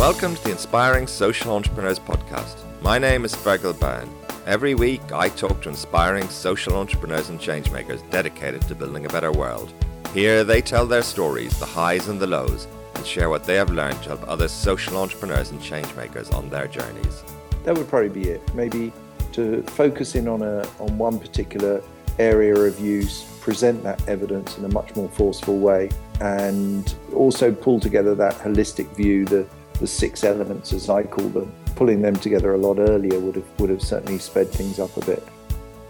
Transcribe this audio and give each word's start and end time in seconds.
Welcome 0.00 0.34
to 0.34 0.44
the 0.44 0.52
Inspiring 0.52 1.06
Social 1.06 1.52
Entrepreneurs 1.52 1.98
Podcast. 1.98 2.56
My 2.80 2.98
name 2.98 3.26
is 3.26 3.34
Fergal 3.34 3.78
Byrne. 3.78 4.08
Every 4.46 4.74
week, 4.74 5.12
I 5.12 5.28
talk 5.28 5.60
to 5.60 5.68
inspiring 5.68 6.26
social 6.30 6.76
entrepreneurs 6.76 7.28
and 7.28 7.38
changemakers 7.38 8.10
dedicated 8.10 8.62
to 8.62 8.74
building 8.74 9.04
a 9.04 9.10
better 9.10 9.30
world. 9.30 9.74
Here, 10.14 10.42
they 10.42 10.62
tell 10.62 10.86
their 10.86 11.02
stories, 11.02 11.58
the 11.58 11.66
highs 11.66 12.08
and 12.08 12.18
the 12.18 12.26
lows, 12.26 12.66
and 12.94 13.04
share 13.04 13.28
what 13.28 13.44
they 13.44 13.56
have 13.56 13.68
learned 13.68 14.02
to 14.04 14.08
help 14.08 14.26
other 14.26 14.48
social 14.48 14.96
entrepreneurs 14.96 15.50
and 15.50 15.60
changemakers 15.60 16.32
on 16.32 16.48
their 16.48 16.66
journeys. 16.66 17.22
That 17.64 17.76
would 17.76 17.86
probably 17.86 18.08
be 18.08 18.30
it. 18.30 18.54
Maybe 18.54 18.94
to 19.32 19.62
focus 19.64 20.14
in 20.14 20.28
on 20.28 20.40
a 20.40 20.66
on 20.78 20.96
one 20.96 21.18
particular 21.18 21.82
area 22.18 22.54
of 22.56 22.80
use, 22.80 23.24
present 23.40 23.82
that 23.82 24.08
evidence 24.08 24.56
in 24.56 24.64
a 24.64 24.68
much 24.68 24.96
more 24.96 25.10
forceful 25.10 25.58
way, 25.58 25.90
and 26.22 26.94
also 27.14 27.52
pull 27.52 27.78
together 27.78 28.14
that 28.14 28.36
holistic 28.36 28.88
view, 28.96 29.26
the 29.26 29.46
the 29.80 29.86
six 29.86 30.22
elements 30.22 30.72
as 30.72 30.88
I 30.88 31.02
call 31.02 31.28
them. 31.28 31.52
Pulling 31.74 32.02
them 32.02 32.14
together 32.14 32.54
a 32.54 32.58
lot 32.58 32.78
earlier 32.78 33.18
would 33.18 33.36
have 33.36 33.60
would 33.60 33.70
have 33.70 33.82
certainly 33.82 34.18
sped 34.18 34.48
things 34.48 34.78
up 34.78 34.96
a 34.96 35.04
bit. 35.04 35.26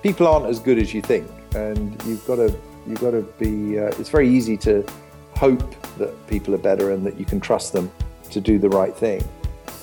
People 0.02 0.26
aren't 0.26 0.46
as 0.46 0.58
good 0.58 0.78
as 0.78 0.94
you 0.94 1.02
think, 1.02 1.28
and 1.54 2.02
you've 2.04 2.24
got 2.26 2.36
to 2.36 2.56
you've 2.86 3.00
got 3.00 3.10
to 3.10 3.22
be. 3.38 3.78
Uh, 3.78 3.92
it's 3.98 4.08
very 4.08 4.28
easy 4.28 4.56
to 4.58 4.86
hope 5.34 5.74
that 5.98 6.14
people 6.26 6.54
are 6.54 6.58
better 6.58 6.92
and 6.92 7.04
that 7.04 7.18
you 7.18 7.24
can 7.24 7.40
trust 7.40 7.72
them 7.72 7.90
to 8.30 8.40
do 8.40 8.58
the 8.58 8.68
right 8.68 8.94
thing. 8.94 9.22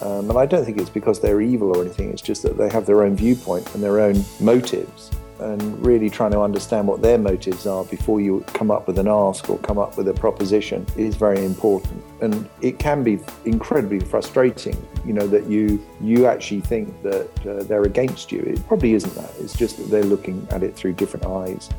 Um, 0.02 0.30
and 0.30 0.38
I 0.38 0.46
don't 0.46 0.64
think 0.64 0.78
it's 0.78 0.90
because 0.90 1.20
they're 1.20 1.42
evil 1.42 1.76
or 1.76 1.82
anything. 1.84 2.12
It's 2.12 2.22
just 2.22 2.44
that 2.44 2.58
they 2.58 2.70
have 2.70 2.86
their 2.86 3.04
own 3.04 3.16
viewpoint 3.16 3.74
and 3.74 3.84
their 3.84 4.00
own 4.00 4.24
motives 4.40 5.12
and 5.40 5.86
really 5.86 6.10
trying 6.10 6.32
to 6.32 6.42
understand 6.42 6.88
what 6.88 7.02
their 7.02 7.18
motives 7.18 7.66
are 7.66 7.84
before 7.86 8.22
you 8.22 8.44
come 8.48 8.72
up 8.72 8.88
with 8.88 9.00
an 9.00 9.08
ask 9.08 9.50
or 9.50 9.58
come 9.60 9.78
up 9.78 9.98
with 9.98 10.08
a 10.08 10.14
proposition 10.14 10.86
is 10.96 11.16
very 11.16 11.44
important. 11.44 12.04
And 12.22 12.50
it 12.62 12.80
can 12.80 13.04
be 13.04 13.20
incredibly 13.46 14.00
frustrating 14.00 14.76
you 15.08 15.14
know 15.14 15.26
that 15.28 15.48
you 15.48 15.84
you 16.02 16.28
actually 16.28 16.62
think 16.62 17.02
that 17.02 17.48
uh, 17.48 17.64
they're 17.64 17.84
against 17.84 18.32
you. 18.32 18.42
It 18.42 18.68
probably 18.68 18.94
isn't 18.94 19.16
that. 19.16 19.32
It's 19.40 19.56
just 19.56 19.78
that 19.78 19.90
they're 19.90 20.04
looking 20.04 20.46
at 20.52 20.62
it 20.64 20.76
through 20.76 20.94
different 20.94 21.26
eyes. 21.26 21.70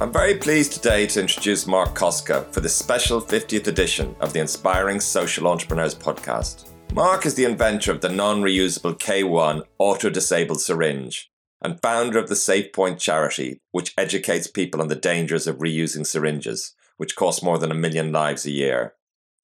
I'm 0.00 0.12
very 0.12 0.34
pleased 0.34 0.72
today 0.72 1.06
to 1.06 1.20
introduce 1.20 1.66
Marc 1.66 1.94
Koska 1.94 2.46
for 2.52 2.60
the 2.60 2.68
special 2.68 3.20
50th 3.20 3.66
edition 3.66 4.14
of 4.20 4.32
the 4.32 4.40
Inspiring 4.40 5.00
Social 5.00 5.48
Entrepreneurs 5.48 5.94
podcast. 5.94 6.66
Marc 6.92 7.26
is 7.26 7.34
the 7.34 7.44
inventor 7.44 7.92
of 7.92 8.00
the 8.00 8.08
non 8.08 8.42
reusable 8.42 8.98
K1 8.98 9.62
auto 9.78 10.10
disabled 10.10 10.60
syringe 10.60 11.30
and 11.62 11.80
founder 11.82 12.18
of 12.18 12.28
the 12.28 12.34
SafePoint 12.34 12.98
charity, 12.98 13.60
which 13.72 13.94
educates 13.98 14.46
people 14.46 14.80
on 14.80 14.88
the 14.88 14.94
dangers 14.94 15.46
of 15.46 15.58
reusing 15.58 16.06
syringes, 16.06 16.74
which 16.96 17.16
cost 17.16 17.42
more 17.42 17.58
than 17.58 17.70
a 17.70 17.74
million 17.74 18.12
lives 18.12 18.46
a 18.46 18.50
year. 18.50 18.94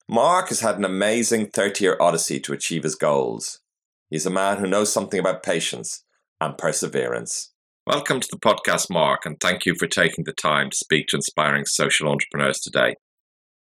Marc 0.07 0.49
has 0.49 0.59
had 0.59 0.77
an 0.77 0.85
amazing 0.85 1.47
30 1.47 1.83
year 1.83 1.97
odyssey 1.99 2.39
to 2.39 2.53
achieve 2.53 2.83
his 2.83 2.95
goals. 2.95 3.59
He's 4.09 4.25
a 4.25 4.29
man 4.29 4.57
who 4.57 4.67
knows 4.67 4.93
something 4.93 5.19
about 5.19 5.43
patience 5.43 6.03
and 6.39 6.57
perseverance. 6.57 7.51
Welcome 7.87 8.19
to 8.19 8.27
the 8.31 8.39
podcast, 8.39 8.89
Marc, 8.89 9.25
and 9.25 9.39
thank 9.39 9.65
you 9.65 9.75
for 9.77 9.87
taking 9.87 10.23
the 10.23 10.33
time 10.33 10.69
to 10.69 10.75
speak 10.75 11.07
to 11.07 11.17
inspiring 11.17 11.65
social 11.65 12.09
entrepreneurs 12.09 12.59
today. 12.59 12.95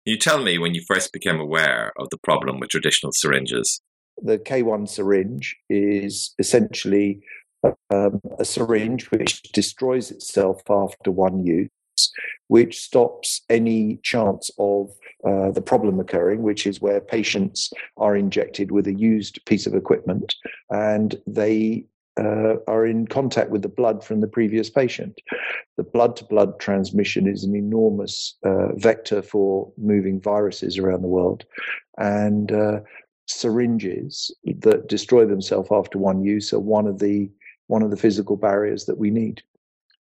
Can 0.06 0.14
you 0.14 0.18
tell 0.18 0.42
me 0.42 0.58
when 0.58 0.74
you 0.74 0.82
first 0.88 1.12
became 1.12 1.40
aware 1.40 1.92
of 1.98 2.10
the 2.10 2.18
problem 2.18 2.60
with 2.60 2.70
traditional 2.70 3.12
syringes? 3.12 3.82
The 4.22 4.38
K1 4.38 4.90
syringe 4.90 5.56
is 5.70 6.34
essentially 6.40 7.22
um, 7.64 8.22
a 8.38 8.46
syringe 8.46 9.10
which 9.12 9.42
destroys 9.52 10.12
itself 10.12 10.62
after 10.70 11.12
one 11.12 11.46
use, 11.46 11.70
which 12.48 12.80
stops 12.80 13.42
any 13.50 14.00
chance 14.04 14.50
of 14.58 14.92
uh, 15.26 15.52
the 15.52 15.62
problem 15.62 16.00
occurring, 16.00 16.42
which 16.42 16.66
is 16.66 16.82
where 16.82 17.02
patients 17.02 17.72
are 17.98 18.16
injected 18.16 18.72
with 18.72 18.88
a 18.88 18.94
used 18.94 19.44
piece 19.46 19.68
of 19.68 19.76
equipment 19.76 20.36
and 20.70 21.22
they 21.28 21.86
uh, 22.20 22.56
are 22.68 22.86
in 22.86 23.08
contact 23.08 23.50
with 23.50 23.62
the 23.62 23.70
blood 23.70 24.04
from 24.04 24.20
the 24.20 24.28
previous 24.28 24.70
patient. 24.70 25.20
The 25.78 25.84
blood 25.84 26.16
to 26.18 26.26
blood 26.26 26.60
transmission 26.60 27.28
is 27.28 27.44
an 27.44 27.56
enormous 27.56 28.36
uh, 28.44 28.74
vector 28.76 29.22
for 29.22 29.72
moving 29.78 30.20
viruses 30.20 30.78
around 30.78 31.02
the 31.02 31.08
world. 31.08 31.46
And 31.98 32.52
uh, 32.52 32.80
syringes 33.28 34.36
that 34.44 34.90
destroy 34.90 35.26
themselves 35.26 35.70
after 35.72 35.98
one 35.98 36.24
use 36.24 36.52
are 36.52 36.60
one 36.60 36.88
of 36.88 37.00
the 37.00 37.30
one 37.70 37.84
of 37.84 37.92
the 37.92 37.98
physical 37.98 38.36
barriers 38.36 38.86
that 38.86 38.98
we 38.98 39.12
need. 39.12 39.42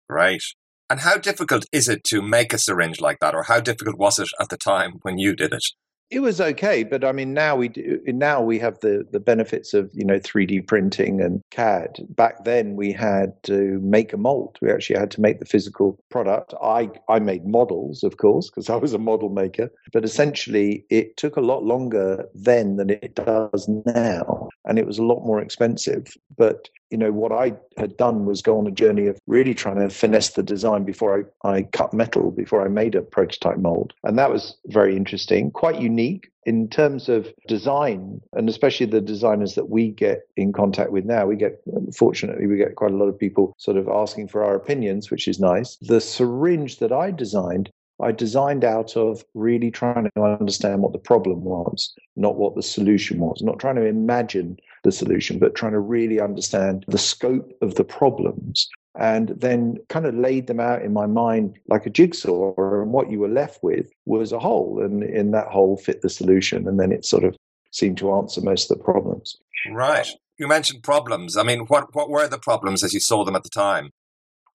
Right. 0.08 0.42
And 0.88 1.00
how 1.00 1.18
difficult 1.18 1.66
is 1.70 1.88
it 1.88 2.02
to 2.04 2.22
make 2.22 2.54
a 2.54 2.58
syringe 2.58 3.00
like 3.00 3.18
that, 3.20 3.34
or 3.34 3.42
how 3.42 3.60
difficult 3.60 3.98
was 3.98 4.18
it 4.18 4.28
at 4.40 4.48
the 4.48 4.56
time 4.56 5.00
when 5.02 5.18
you 5.18 5.36
did 5.36 5.52
it? 5.52 5.64
It 6.10 6.20
was 6.20 6.40
okay, 6.40 6.84
but 6.84 7.04
I 7.04 7.12
mean, 7.12 7.34
now 7.34 7.54
we 7.54 7.68
do, 7.68 8.00
now 8.06 8.40
we 8.40 8.58
have 8.60 8.80
the 8.80 9.06
the 9.12 9.20
benefits 9.20 9.74
of 9.74 9.90
you 9.92 10.06
know 10.06 10.18
3D 10.18 10.66
printing 10.66 11.20
and 11.20 11.42
CAD. 11.50 11.98
Back 12.08 12.44
then, 12.44 12.76
we 12.76 12.92
had 12.92 13.34
to 13.42 13.78
make 13.82 14.14
a 14.14 14.16
mold. 14.16 14.56
We 14.62 14.70
actually 14.70 14.98
had 14.98 15.10
to 15.12 15.20
make 15.20 15.38
the 15.38 15.44
physical 15.44 15.98
product. 16.08 16.54
I 16.62 16.88
I 17.10 17.18
made 17.18 17.46
models, 17.46 18.02
of 18.02 18.16
course, 18.16 18.48
because 18.48 18.70
I 18.70 18.76
was 18.76 18.94
a 18.94 18.98
model 18.98 19.28
maker. 19.28 19.70
But 19.92 20.04
essentially, 20.04 20.86
it 20.88 21.18
took 21.18 21.36
a 21.36 21.42
lot 21.42 21.64
longer 21.64 22.24
then 22.34 22.76
than 22.76 22.88
it 22.88 23.14
does 23.14 23.68
now, 23.84 24.48
and 24.64 24.78
it 24.78 24.86
was 24.86 24.96
a 24.96 25.04
lot 25.04 25.26
more 25.26 25.42
expensive. 25.42 26.06
But 26.38 26.68
you 26.90 26.96
know, 26.96 27.12
what 27.12 27.32
I 27.32 27.54
had 27.76 27.96
done 27.96 28.24
was 28.24 28.40
go 28.40 28.58
on 28.58 28.66
a 28.66 28.70
journey 28.70 29.06
of 29.06 29.18
really 29.26 29.54
trying 29.54 29.76
to 29.76 29.90
finesse 29.90 30.30
the 30.30 30.42
design 30.42 30.84
before 30.84 31.28
I, 31.44 31.48
I 31.48 31.62
cut 31.62 31.92
metal, 31.92 32.30
before 32.30 32.64
I 32.64 32.68
made 32.68 32.94
a 32.94 33.02
prototype 33.02 33.58
mold. 33.58 33.92
And 34.04 34.18
that 34.18 34.30
was 34.30 34.56
very 34.66 34.96
interesting, 34.96 35.50
quite 35.50 35.80
unique 35.80 36.30
in 36.46 36.68
terms 36.68 37.10
of 37.10 37.28
design, 37.46 38.22
and 38.32 38.48
especially 38.48 38.86
the 38.86 39.02
designers 39.02 39.54
that 39.54 39.68
we 39.68 39.90
get 39.90 40.22
in 40.36 40.52
contact 40.52 40.90
with 40.90 41.04
now. 41.04 41.26
We 41.26 41.36
get, 41.36 41.60
fortunately, 41.94 42.46
we 42.46 42.56
get 42.56 42.76
quite 42.76 42.92
a 42.92 42.96
lot 42.96 43.08
of 43.08 43.18
people 43.18 43.54
sort 43.58 43.76
of 43.76 43.86
asking 43.88 44.28
for 44.28 44.42
our 44.42 44.54
opinions, 44.54 45.10
which 45.10 45.28
is 45.28 45.38
nice. 45.38 45.76
The 45.82 46.00
syringe 46.00 46.78
that 46.78 46.92
I 46.92 47.10
designed 47.10 47.70
I 48.00 48.12
designed 48.12 48.64
out 48.64 48.96
of 48.96 49.24
really 49.34 49.72
trying 49.72 50.08
to 50.14 50.22
understand 50.22 50.82
what 50.82 50.92
the 50.92 51.00
problem 51.00 51.42
was, 51.42 51.92
not 52.14 52.36
what 52.36 52.54
the 52.54 52.62
solution 52.62 53.18
was, 53.18 53.42
not 53.42 53.58
trying 53.58 53.74
to 53.74 53.84
imagine 53.84 54.56
the 54.84 54.92
solution, 54.92 55.38
but 55.38 55.54
trying 55.54 55.72
to 55.72 55.80
really 55.80 56.20
understand 56.20 56.84
the 56.88 56.98
scope 56.98 57.52
of 57.62 57.74
the 57.74 57.84
problems 57.84 58.68
and 58.98 59.28
then 59.28 59.78
kind 59.88 60.06
of 60.06 60.14
laid 60.14 60.48
them 60.48 60.60
out 60.60 60.82
in 60.82 60.92
my 60.92 61.06
mind 61.06 61.58
like 61.68 61.86
a 61.86 61.90
jigsaw. 61.90 62.52
And 62.56 62.92
what 62.92 63.10
you 63.10 63.20
were 63.20 63.28
left 63.28 63.62
with 63.62 63.90
was 64.06 64.32
a 64.32 64.38
hole, 64.38 64.82
and 64.82 65.02
in 65.02 65.30
that 65.30 65.48
hole 65.48 65.76
fit 65.76 66.02
the 66.02 66.10
solution. 66.10 66.66
And 66.66 66.80
then 66.80 66.90
it 66.90 67.04
sort 67.04 67.24
of 67.24 67.36
seemed 67.70 67.98
to 67.98 68.12
answer 68.12 68.40
most 68.40 68.70
of 68.70 68.78
the 68.78 68.84
problems. 68.84 69.36
Right. 69.70 70.08
You 70.38 70.48
mentioned 70.48 70.82
problems. 70.82 71.36
I 71.36 71.42
mean, 71.42 71.60
what, 71.66 71.94
what 71.94 72.10
were 72.10 72.26
the 72.26 72.38
problems 72.38 72.82
as 72.82 72.92
you 72.92 73.00
saw 73.00 73.24
them 73.24 73.36
at 73.36 73.44
the 73.44 73.50
time? 73.50 73.90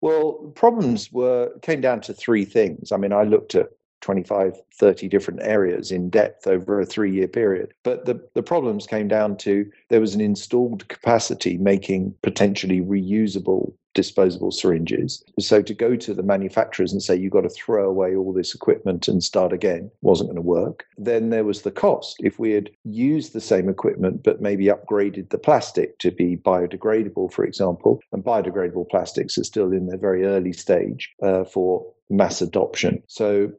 Well, 0.01 0.53
problems 0.57 1.13
were 1.13 1.53
came 1.63 1.81
down 1.81 2.01
to 2.03 2.13
three 2.13 2.45
things. 2.45 2.91
I 2.91 2.97
mean, 2.97 3.13
I 3.13 3.23
looked 3.23 3.55
at 3.55 3.69
25, 4.03 4.61
30 4.75 5.09
different 5.09 5.41
areas 5.43 5.91
in 5.91 6.11
depth 6.11 6.47
over 6.47 6.81
a 6.81 6.87
three 6.87 7.13
year 7.13 7.29
period. 7.29 7.73
But 7.83 8.05
the, 8.05 8.21
the 8.35 8.43
problems 8.43 8.87
came 8.87 9.09
down 9.09 9.37
to 9.39 9.71
there 9.89 10.01
was 10.01 10.15
an 10.15 10.21
installed 10.21 10.87
capacity 10.89 11.57
making 11.57 12.15
potentially 12.23 12.81
reusable 12.81 13.73
disposable 13.95 14.51
syringes. 14.51 15.23
So 15.39 15.63
to 15.63 15.75
go 15.75 15.97
to 15.97 16.15
the 16.15 16.23
manufacturers 16.23 16.93
and 16.93 17.03
say 17.03 17.17
you've 17.17 17.33
got 17.33 17.43
to 17.43 17.51
throw 17.51 17.89
away 17.89 18.17
all 18.17 18.33
this 18.33 18.55
equipment 18.55 19.09
and 19.09 19.23
start 19.23 19.53
again 19.53 19.91
wasn't 20.01 20.31
going 20.31 20.37
to 20.37 20.43
work. 20.43 20.85
Then 20.97 21.31
there 21.31 21.45
was 21.45 21.63
the 21.63 21.71
cost. 21.71 22.17
If 22.21 22.39
we 22.39 22.53
had 22.53 22.71
used 22.85 23.33
the 23.33 23.41
same 23.41 23.69
equipment 23.69 24.23
but 24.23 24.41
maybe 24.41 24.67
upgraded 24.67 25.31
the 25.31 25.39
plastic 25.39 25.99
to 25.99 26.11
be 26.11 26.37
biodegradable, 26.37 27.33
for 27.33 27.45
example, 27.45 28.01
and 28.13 28.25
biodegradable 28.25 28.89
plastics 28.89 29.37
are 29.39 29.45
still 29.45 29.73
in 29.73 29.87
their 29.87 29.99
very 29.99 30.25
early 30.25 30.53
stage 30.53 31.13
uh, 31.23 31.45
for 31.45 31.85
mass 32.09 32.43
adoption. 32.43 33.03
So 33.09 33.53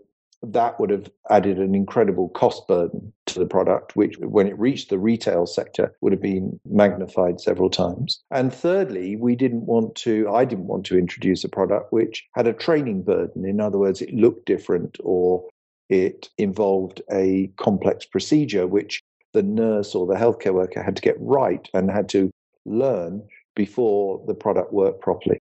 that 0.44 0.80
would 0.80 0.90
have 0.90 1.10
added 1.30 1.58
an 1.58 1.74
incredible 1.74 2.30
cost 2.30 2.68
burden 2.68 3.14
to 3.28 3.40
the 3.40 3.46
product, 3.46 3.96
which, 3.96 4.18
when 4.20 4.48
it 4.48 4.60
reached 4.60 4.90
the 4.90 5.00
retail 5.00 5.46
sector, 5.46 5.96
would 6.02 6.12
have 6.12 6.22
been 6.22 6.60
magnified 6.66 7.40
several 7.40 7.70
times. 7.70 8.22
And 8.30 8.54
thirdly, 8.54 9.16
we 9.16 9.36
didn't 9.36 9.66
want 9.66 9.96
to, 9.96 10.30
I 10.30 10.46
didn't 10.46 10.68
want 10.68 10.86
to 10.88 10.98
introduce 10.98 11.44
a 11.44 11.50
product 11.50 11.94
which 11.94 12.26
had 12.36 12.48
a 12.48 12.54
training 12.54 13.04
burden. 13.04 13.46
In 13.46 13.62
other 13.62 13.78
words, 13.78 14.02
it 14.02 14.14
looked 14.14 14.46
different 14.46 14.98
or 15.04 15.46
it 15.90 16.30
involved 16.38 17.02
a 17.12 17.52
complex 17.58 18.06
procedure 18.06 18.68
which 18.68 19.02
the 19.34 19.44
nurse 19.44 19.96
or 19.96 20.06
the 20.06 20.16
healthcare 20.16 20.54
worker 20.54 20.84
had 20.84 20.96
to 20.96 21.02
get 21.02 21.16
right 21.20 21.68
and 21.74 21.90
had 21.90 22.10
to 22.10 22.30
learn 22.66 23.24
before 23.56 24.24
the 24.28 24.34
product 24.34 24.74
worked 24.74 25.02
properly. 25.02 25.40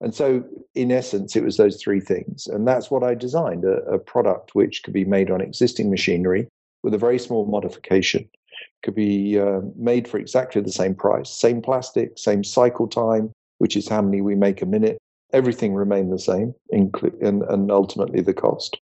And 0.00 0.14
so, 0.14 0.44
in 0.74 0.90
essence, 0.90 1.36
it 1.36 1.44
was 1.44 1.56
those 1.56 1.80
three 1.80 2.00
things. 2.00 2.46
And 2.46 2.66
that's 2.66 2.90
what 2.90 3.02
I 3.02 3.14
designed 3.14 3.64
a, 3.64 3.76
a, 3.84 3.98
product 3.98 4.54
which 4.54 4.82
could 4.82 4.92
be 4.92 5.04
made 5.04 5.30
on 5.30 5.40
existing 5.40 5.90
machinery 5.90 6.48
with 6.82 6.94
a 6.94 6.98
very 6.98 7.18
small 7.18 7.46
modification, 7.46 8.28
could 8.82 8.94
be 8.94 9.38
uh, 9.38 9.60
made 9.76 10.06
for 10.06 10.18
exactly 10.18 10.60
the 10.60 10.72
same 10.72 10.94
price, 10.94 11.30
same 11.30 11.62
plastic, 11.62 12.18
same 12.18 12.44
cycle 12.44 12.88
time, 12.88 13.32
which 13.58 13.76
is 13.76 13.88
how 13.88 14.02
many 14.02 14.20
we 14.20 14.34
make 14.34 14.60
a 14.60 14.66
minute. 14.66 14.98
Everything 15.32 15.74
remained 15.74 16.12
the 16.12 16.18
same, 16.18 16.54
inclu- 16.72 17.20
and, 17.22 17.42
and 17.44 17.70
ultimately 17.70 18.20
the 18.20 18.34
cost. 18.34 18.78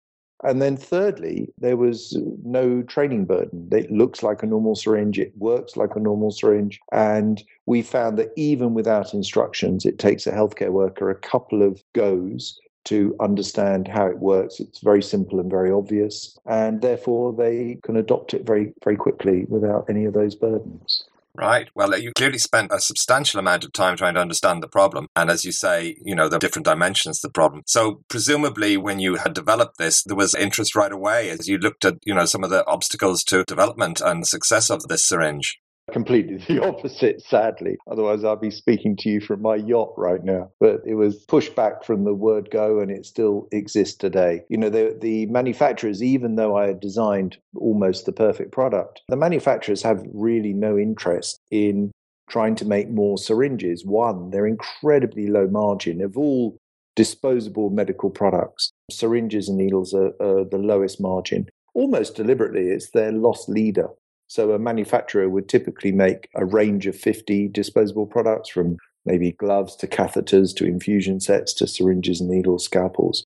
And 0.44 0.62
then, 0.62 0.78
thirdly, 0.78 1.50
there 1.58 1.76
was 1.76 2.18
no 2.44 2.82
training 2.84 3.26
burden. 3.26 3.68
It 3.72 3.92
looks 3.92 4.24
like 4.24 4.42
a 4.42 4.48
normal 4.48 4.76
syringe, 4.76 5.20
it 5.20 5.34
works 5.38 5.76
like 5.76 5.96
a 5.96 6.00
normal 6.00 6.32
syringe. 6.32 6.80
And 6.92 7.44
we 7.66 7.82
found 7.82 8.18
that 8.18 8.32
even 8.38 8.74
without 8.74 9.14
instructions, 9.14 9.86
it 9.86 10.00
takes 10.00 10.26
a 10.26 10.32
healthcare 10.32 10.72
worker 10.72 11.10
a 11.10 11.16
couple 11.16 11.62
of 11.62 11.84
goes 11.94 12.60
to 12.86 13.16
understand 13.20 13.88
how 13.88 14.08
it 14.08 14.20
works. 14.20 14.60
It's 14.60 14.80
very 14.80 15.04
simple 15.04 15.40
and 15.40 15.50
very 15.50 15.72
obvious. 15.72 16.38
And 16.46 16.82
therefore, 16.82 17.34
they 17.34 17.78
can 17.84 17.98
adopt 17.98 18.34
it 18.34 18.46
very, 18.46 18.74
very 18.84 18.96
quickly 18.96 19.46
without 19.50 19.86
any 19.90 20.06
of 20.06 20.14
those 20.14 20.36
burdens. 20.36 21.04
Right. 21.36 21.70
Well, 21.76 21.98
you 21.98 22.12
clearly 22.14 22.40
spent 22.40 22.72
a 22.74 22.82
substantial 22.82 23.40
amount 23.40 23.64
of 23.64 23.72
time 23.72 23.96
trying 23.96 24.16
to 24.16 24.20
understand 24.20 24.62
the 24.62 24.68
problem. 24.68 25.08
And 25.16 25.30
as 25.30 25.46
you 25.46 25.52
say, 25.52 25.96
you 26.04 26.16
know, 26.16 26.28
the 26.28 26.40
different 26.40 26.66
dimensions 26.66 27.20
of 27.20 27.30
the 27.30 27.34
problem. 27.34 27.64
So 27.68 28.02
presumably 28.10 28.78
when 28.78 29.00
you 29.00 29.16
had 29.16 29.34
developed 29.34 29.78
this, 29.78 30.04
there 30.04 30.18
was 30.18 30.36
interest 30.36 30.76
right 30.76 30.92
away 30.92 31.30
as 31.30 31.48
you 31.48 31.58
looked 31.58 31.86
at, 31.86 31.96
you 32.04 32.14
know, 32.14 32.26
some 32.26 32.44
of 32.44 32.50
the 32.50 32.66
obstacles 32.68 33.24
to 33.26 33.44
development 33.46 34.02
and 34.02 34.28
success 34.28 34.70
of 34.70 34.88
this 34.88 35.06
syringe 35.06 35.60
completely 35.90 36.38
the 36.48 36.64
opposite, 36.64 37.22
sadly. 37.22 37.78
Otherwise, 37.90 38.24
I'd 38.24 38.42
be 38.42 38.52
speaking 38.52 38.96
to 38.98 39.10
you 39.10 39.22
from 39.22 39.42
my 39.42 39.56
yacht 39.56 39.94
right 39.98 40.24
now. 40.24 40.52
But 40.60 40.82
it 40.86 40.96
was 40.96 41.18
pushed 41.26 41.56
back 41.56 41.84
from 41.84 42.04
the 42.04 42.14
word 42.14 42.50
go, 42.52 42.80
and 42.80 42.92
it 42.92 43.06
still 43.06 43.48
exists 43.52 43.98
today. 43.98 44.44
You 44.50 44.58
know, 44.58 44.70
the, 44.70 44.98
the 45.00 45.26
manufacturers, 45.28 46.02
even 46.02 46.36
though 46.36 46.56
I 46.56 46.68
had 46.68 46.80
designed 46.80 47.38
almost 47.56 48.06
the 48.06 48.12
perfect 48.12 48.52
product, 48.52 49.02
the 49.10 49.16
manufacturers 49.16 49.82
have 49.84 50.04
really 50.14 50.54
no 50.54 50.78
interest 50.78 51.40
in 51.52 51.92
trying 52.30 52.56
to 52.56 52.66
make 52.66 52.90
more 52.90 53.18
syringes. 53.18 53.86
One, 53.86 54.30
they're 54.30 54.48
incredibly 54.48 55.28
low 55.28 55.48
margin. 55.48 56.02
Of 56.02 56.18
all 56.18 56.58
disposable 56.96 57.70
medical 57.70 58.10
products, 58.10 58.72
syringes 58.92 59.50
and 59.50 59.58
needles 59.58 59.94
are, 59.94 60.14
are 60.20 60.44
the 60.44 60.58
lowest 60.58 61.02
margin. 61.02 61.48
Almost 61.74 62.16
deliberately, 62.16 62.68
it's 62.68 62.92
their 62.92 63.12
loss 63.12 63.48
leader. 63.48 63.88
So 64.30 64.52
a 64.52 64.60
manufacturer 64.60 65.28
would 65.28 65.50
typically 65.50 65.92
make 65.92 66.30
a 66.36 66.46
range 66.46 66.86
of 66.86 66.96
50 66.96 67.50
disposable 67.50 68.06
products 68.06 68.50
from 68.50 68.78
maybe 69.06 69.32
gloves 69.34 69.76
to 69.78 69.88
catheters 69.88 70.56
to 70.56 70.66
infusion 70.66 71.20
sets 71.20 71.52
to 71.56 71.68
syringes, 71.68 72.22
needles, 72.22 72.64
scalpels. 72.64 73.26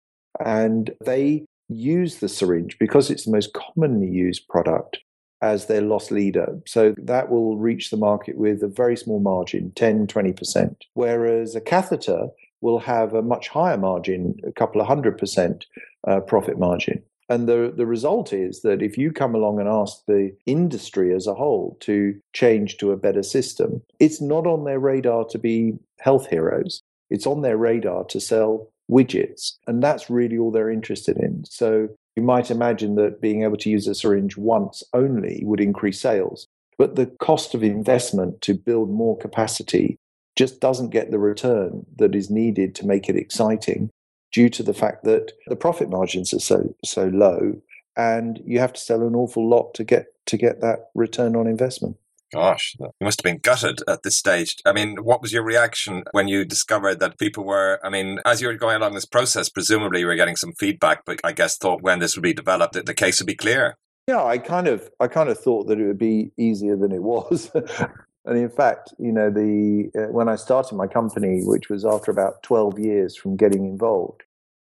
And 0.45 0.95
they 1.05 1.47
use 1.69 2.17
the 2.17 2.29
syringe 2.29 2.79
because 2.79 3.11
it's 3.11 3.25
the 3.25 3.33
most 3.33 3.53
commonly 3.55 4.09
used 4.09 4.47
product 4.49 4.99
as 5.43 5.67
their 5.67 5.83
loss 5.83 6.13
leader. 6.13 6.61
So 6.65 6.95
that 6.97 7.29
will 7.29 7.57
reach 7.57 7.91
the 7.91 7.97
market 7.97 8.39
with 8.39 8.63
a 8.63 8.69
very 8.69 8.97
small 8.97 9.21
margin, 9.21 9.73
10, 9.75 10.07
20%. 10.07 10.77
Whereas 10.95 11.57
a 11.57 11.61
catheter 11.61 12.29
will 12.61 12.79
have 12.79 13.15
a 13.15 13.23
much 13.23 13.49
higher 13.49 13.77
margin, 13.77 14.37
a 14.47 14.53
couple 14.53 14.81
of 14.81 14.87
hundred 14.87 15.19
percent 15.19 15.67
uh, 16.07 16.21
profit 16.21 16.59
margin. 16.59 17.03
And 17.29 17.49
the, 17.49 17.73
the 17.75 17.87
result 17.87 18.33
is 18.33 18.63
that 18.63 18.83
if 18.83 18.99
you 18.99 19.11
come 19.11 19.35
along 19.35 19.59
and 19.59 19.69
ask 19.69 20.05
the 20.07 20.37
industry 20.47 21.15
as 21.15 21.27
a 21.27 21.35
whole 21.35 21.77
to 21.81 22.15
change 22.33 22.77
to 22.79 22.93
a 22.93 22.97
better 22.97 23.23
system, 23.23 23.83
it's 23.99 24.21
not 24.21 24.47
on 24.47 24.65
their 24.65 24.79
radar 24.79 25.25
to 25.27 25.39
be 25.39 25.75
health 26.01 26.29
heroes. 26.29 26.83
It's 27.11 27.27
on 27.27 27.43
their 27.43 27.57
radar 27.57 28.05
to 28.05 28.21
sell 28.21 28.69
widgets. 28.91 29.53
And 29.67 29.83
that's 29.83 30.11
really 30.11 30.37
all 30.37 30.51
they're 30.51 30.71
interested 30.71 31.17
in. 31.17 31.45
So 31.47 31.89
you 32.17 32.23
might 32.23 32.51
imagine 32.51 32.95
that 32.97 33.21
being 33.21 33.43
able 33.43 33.57
to 33.59 33.71
use 33.71 33.87
a 33.87 33.95
syringe 33.95 34.37
once 34.37 34.83
only 34.93 35.43
would 35.45 35.61
increase 35.61 36.01
sales. 36.01 36.47
But 36.77 36.97
the 36.97 37.07
cost 37.07 37.55
of 37.55 37.63
investment 37.63 38.41
to 38.43 38.55
build 38.55 38.91
more 38.91 39.17
capacity 39.17 39.97
just 40.37 40.61
doesn't 40.61 40.91
get 40.91 41.11
the 41.11 41.19
return 41.19 41.87
that 41.97 42.15
is 42.15 42.31
needed 42.31 42.75
to 42.75 42.87
make 42.87 43.09
it 43.09 43.17
exciting 43.17 43.91
due 44.35 44.51
to 44.51 44.63
the 44.65 44.75
fact 44.75 45.05
that 45.05 45.33
the 45.47 45.57
profit 45.57 45.89
margins 45.89 46.35
are 46.35 46.41
so 46.41 46.75
so 46.85 47.07
low 47.07 47.55
and 47.97 48.41
you 48.45 48.59
have 48.59 48.73
to 48.73 48.81
sell 48.81 49.07
an 49.07 49.15
awful 49.15 49.49
lot 49.49 49.73
to 49.75 49.85
get 49.85 50.07
to 50.27 50.37
get 50.37 50.61
that 50.61 50.91
return 50.95 51.37
on 51.37 51.47
investment. 51.47 51.97
Gosh, 52.33 52.75
you 52.81 52.91
must 53.01 53.21
have 53.21 53.33
been 53.33 53.39
gutted 53.39 53.83
at 53.87 54.03
this 54.03 54.19
stage. 54.19 54.57
I 54.67 54.73
mean, 54.73 54.97
what 55.05 55.23
was 55.23 55.33
your 55.33 55.45
reaction 55.45 56.03
when 56.11 56.27
you 56.27 56.45
discovered 56.45 56.99
that 56.99 57.19
people 57.19 57.45
were? 57.45 57.79
I 57.85 57.91
mean, 57.91 58.19
as 58.25 58.41
you 58.41 58.49
were 58.49 58.55
going 58.55 58.77
along 58.77 58.95
this 58.95 59.07
process, 59.07 59.49
presumably 59.49 60.01
you 60.01 60.07
were 60.07 60.17
getting 60.17 60.35
some 60.35 60.53
feedback, 60.59 61.05
but 61.05 61.21
I 61.23 61.31
guess 61.31 61.57
thought 61.57 61.83
when 61.83 62.01
this 62.01 62.17
would 62.17 62.25
be 62.25 62.35
developed, 62.35 62.73
that 62.73 62.87
the 62.87 62.95
case 62.95 63.21
would 63.21 63.29
be 63.29 63.37
clear. 63.37 63.77
Yeah, 64.09 64.25
I 64.25 64.39
kind 64.39 64.67
of, 64.67 64.91
I 64.99 65.07
kind 65.07 65.29
of 65.29 65.39
thought 65.39 65.69
that 65.69 65.79
it 65.79 65.87
would 65.87 65.99
be 65.99 66.33
easier 66.37 66.77
than 66.77 66.91
it 66.91 67.03
was. 67.03 67.53
And 68.25 68.39
in 68.39 68.49
fact, 68.49 68.95
you 68.99 69.13
know, 69.13 69.31
the 69.31 69.91
uh, 69.97 70.13
when 70.13 70.29
I 70.29 70.37
started 70.37 70.77
my 70.77 70.87
company, 70.87 71.43
which 71.45 71.69
was 71.69 71.85
after 71.85 72.11
about 72.11 72.43
12 72.43 72.79
years 72.79 73.17
from 73.17 73.37
getting 73.37 73.67
involved, 73.67 74.23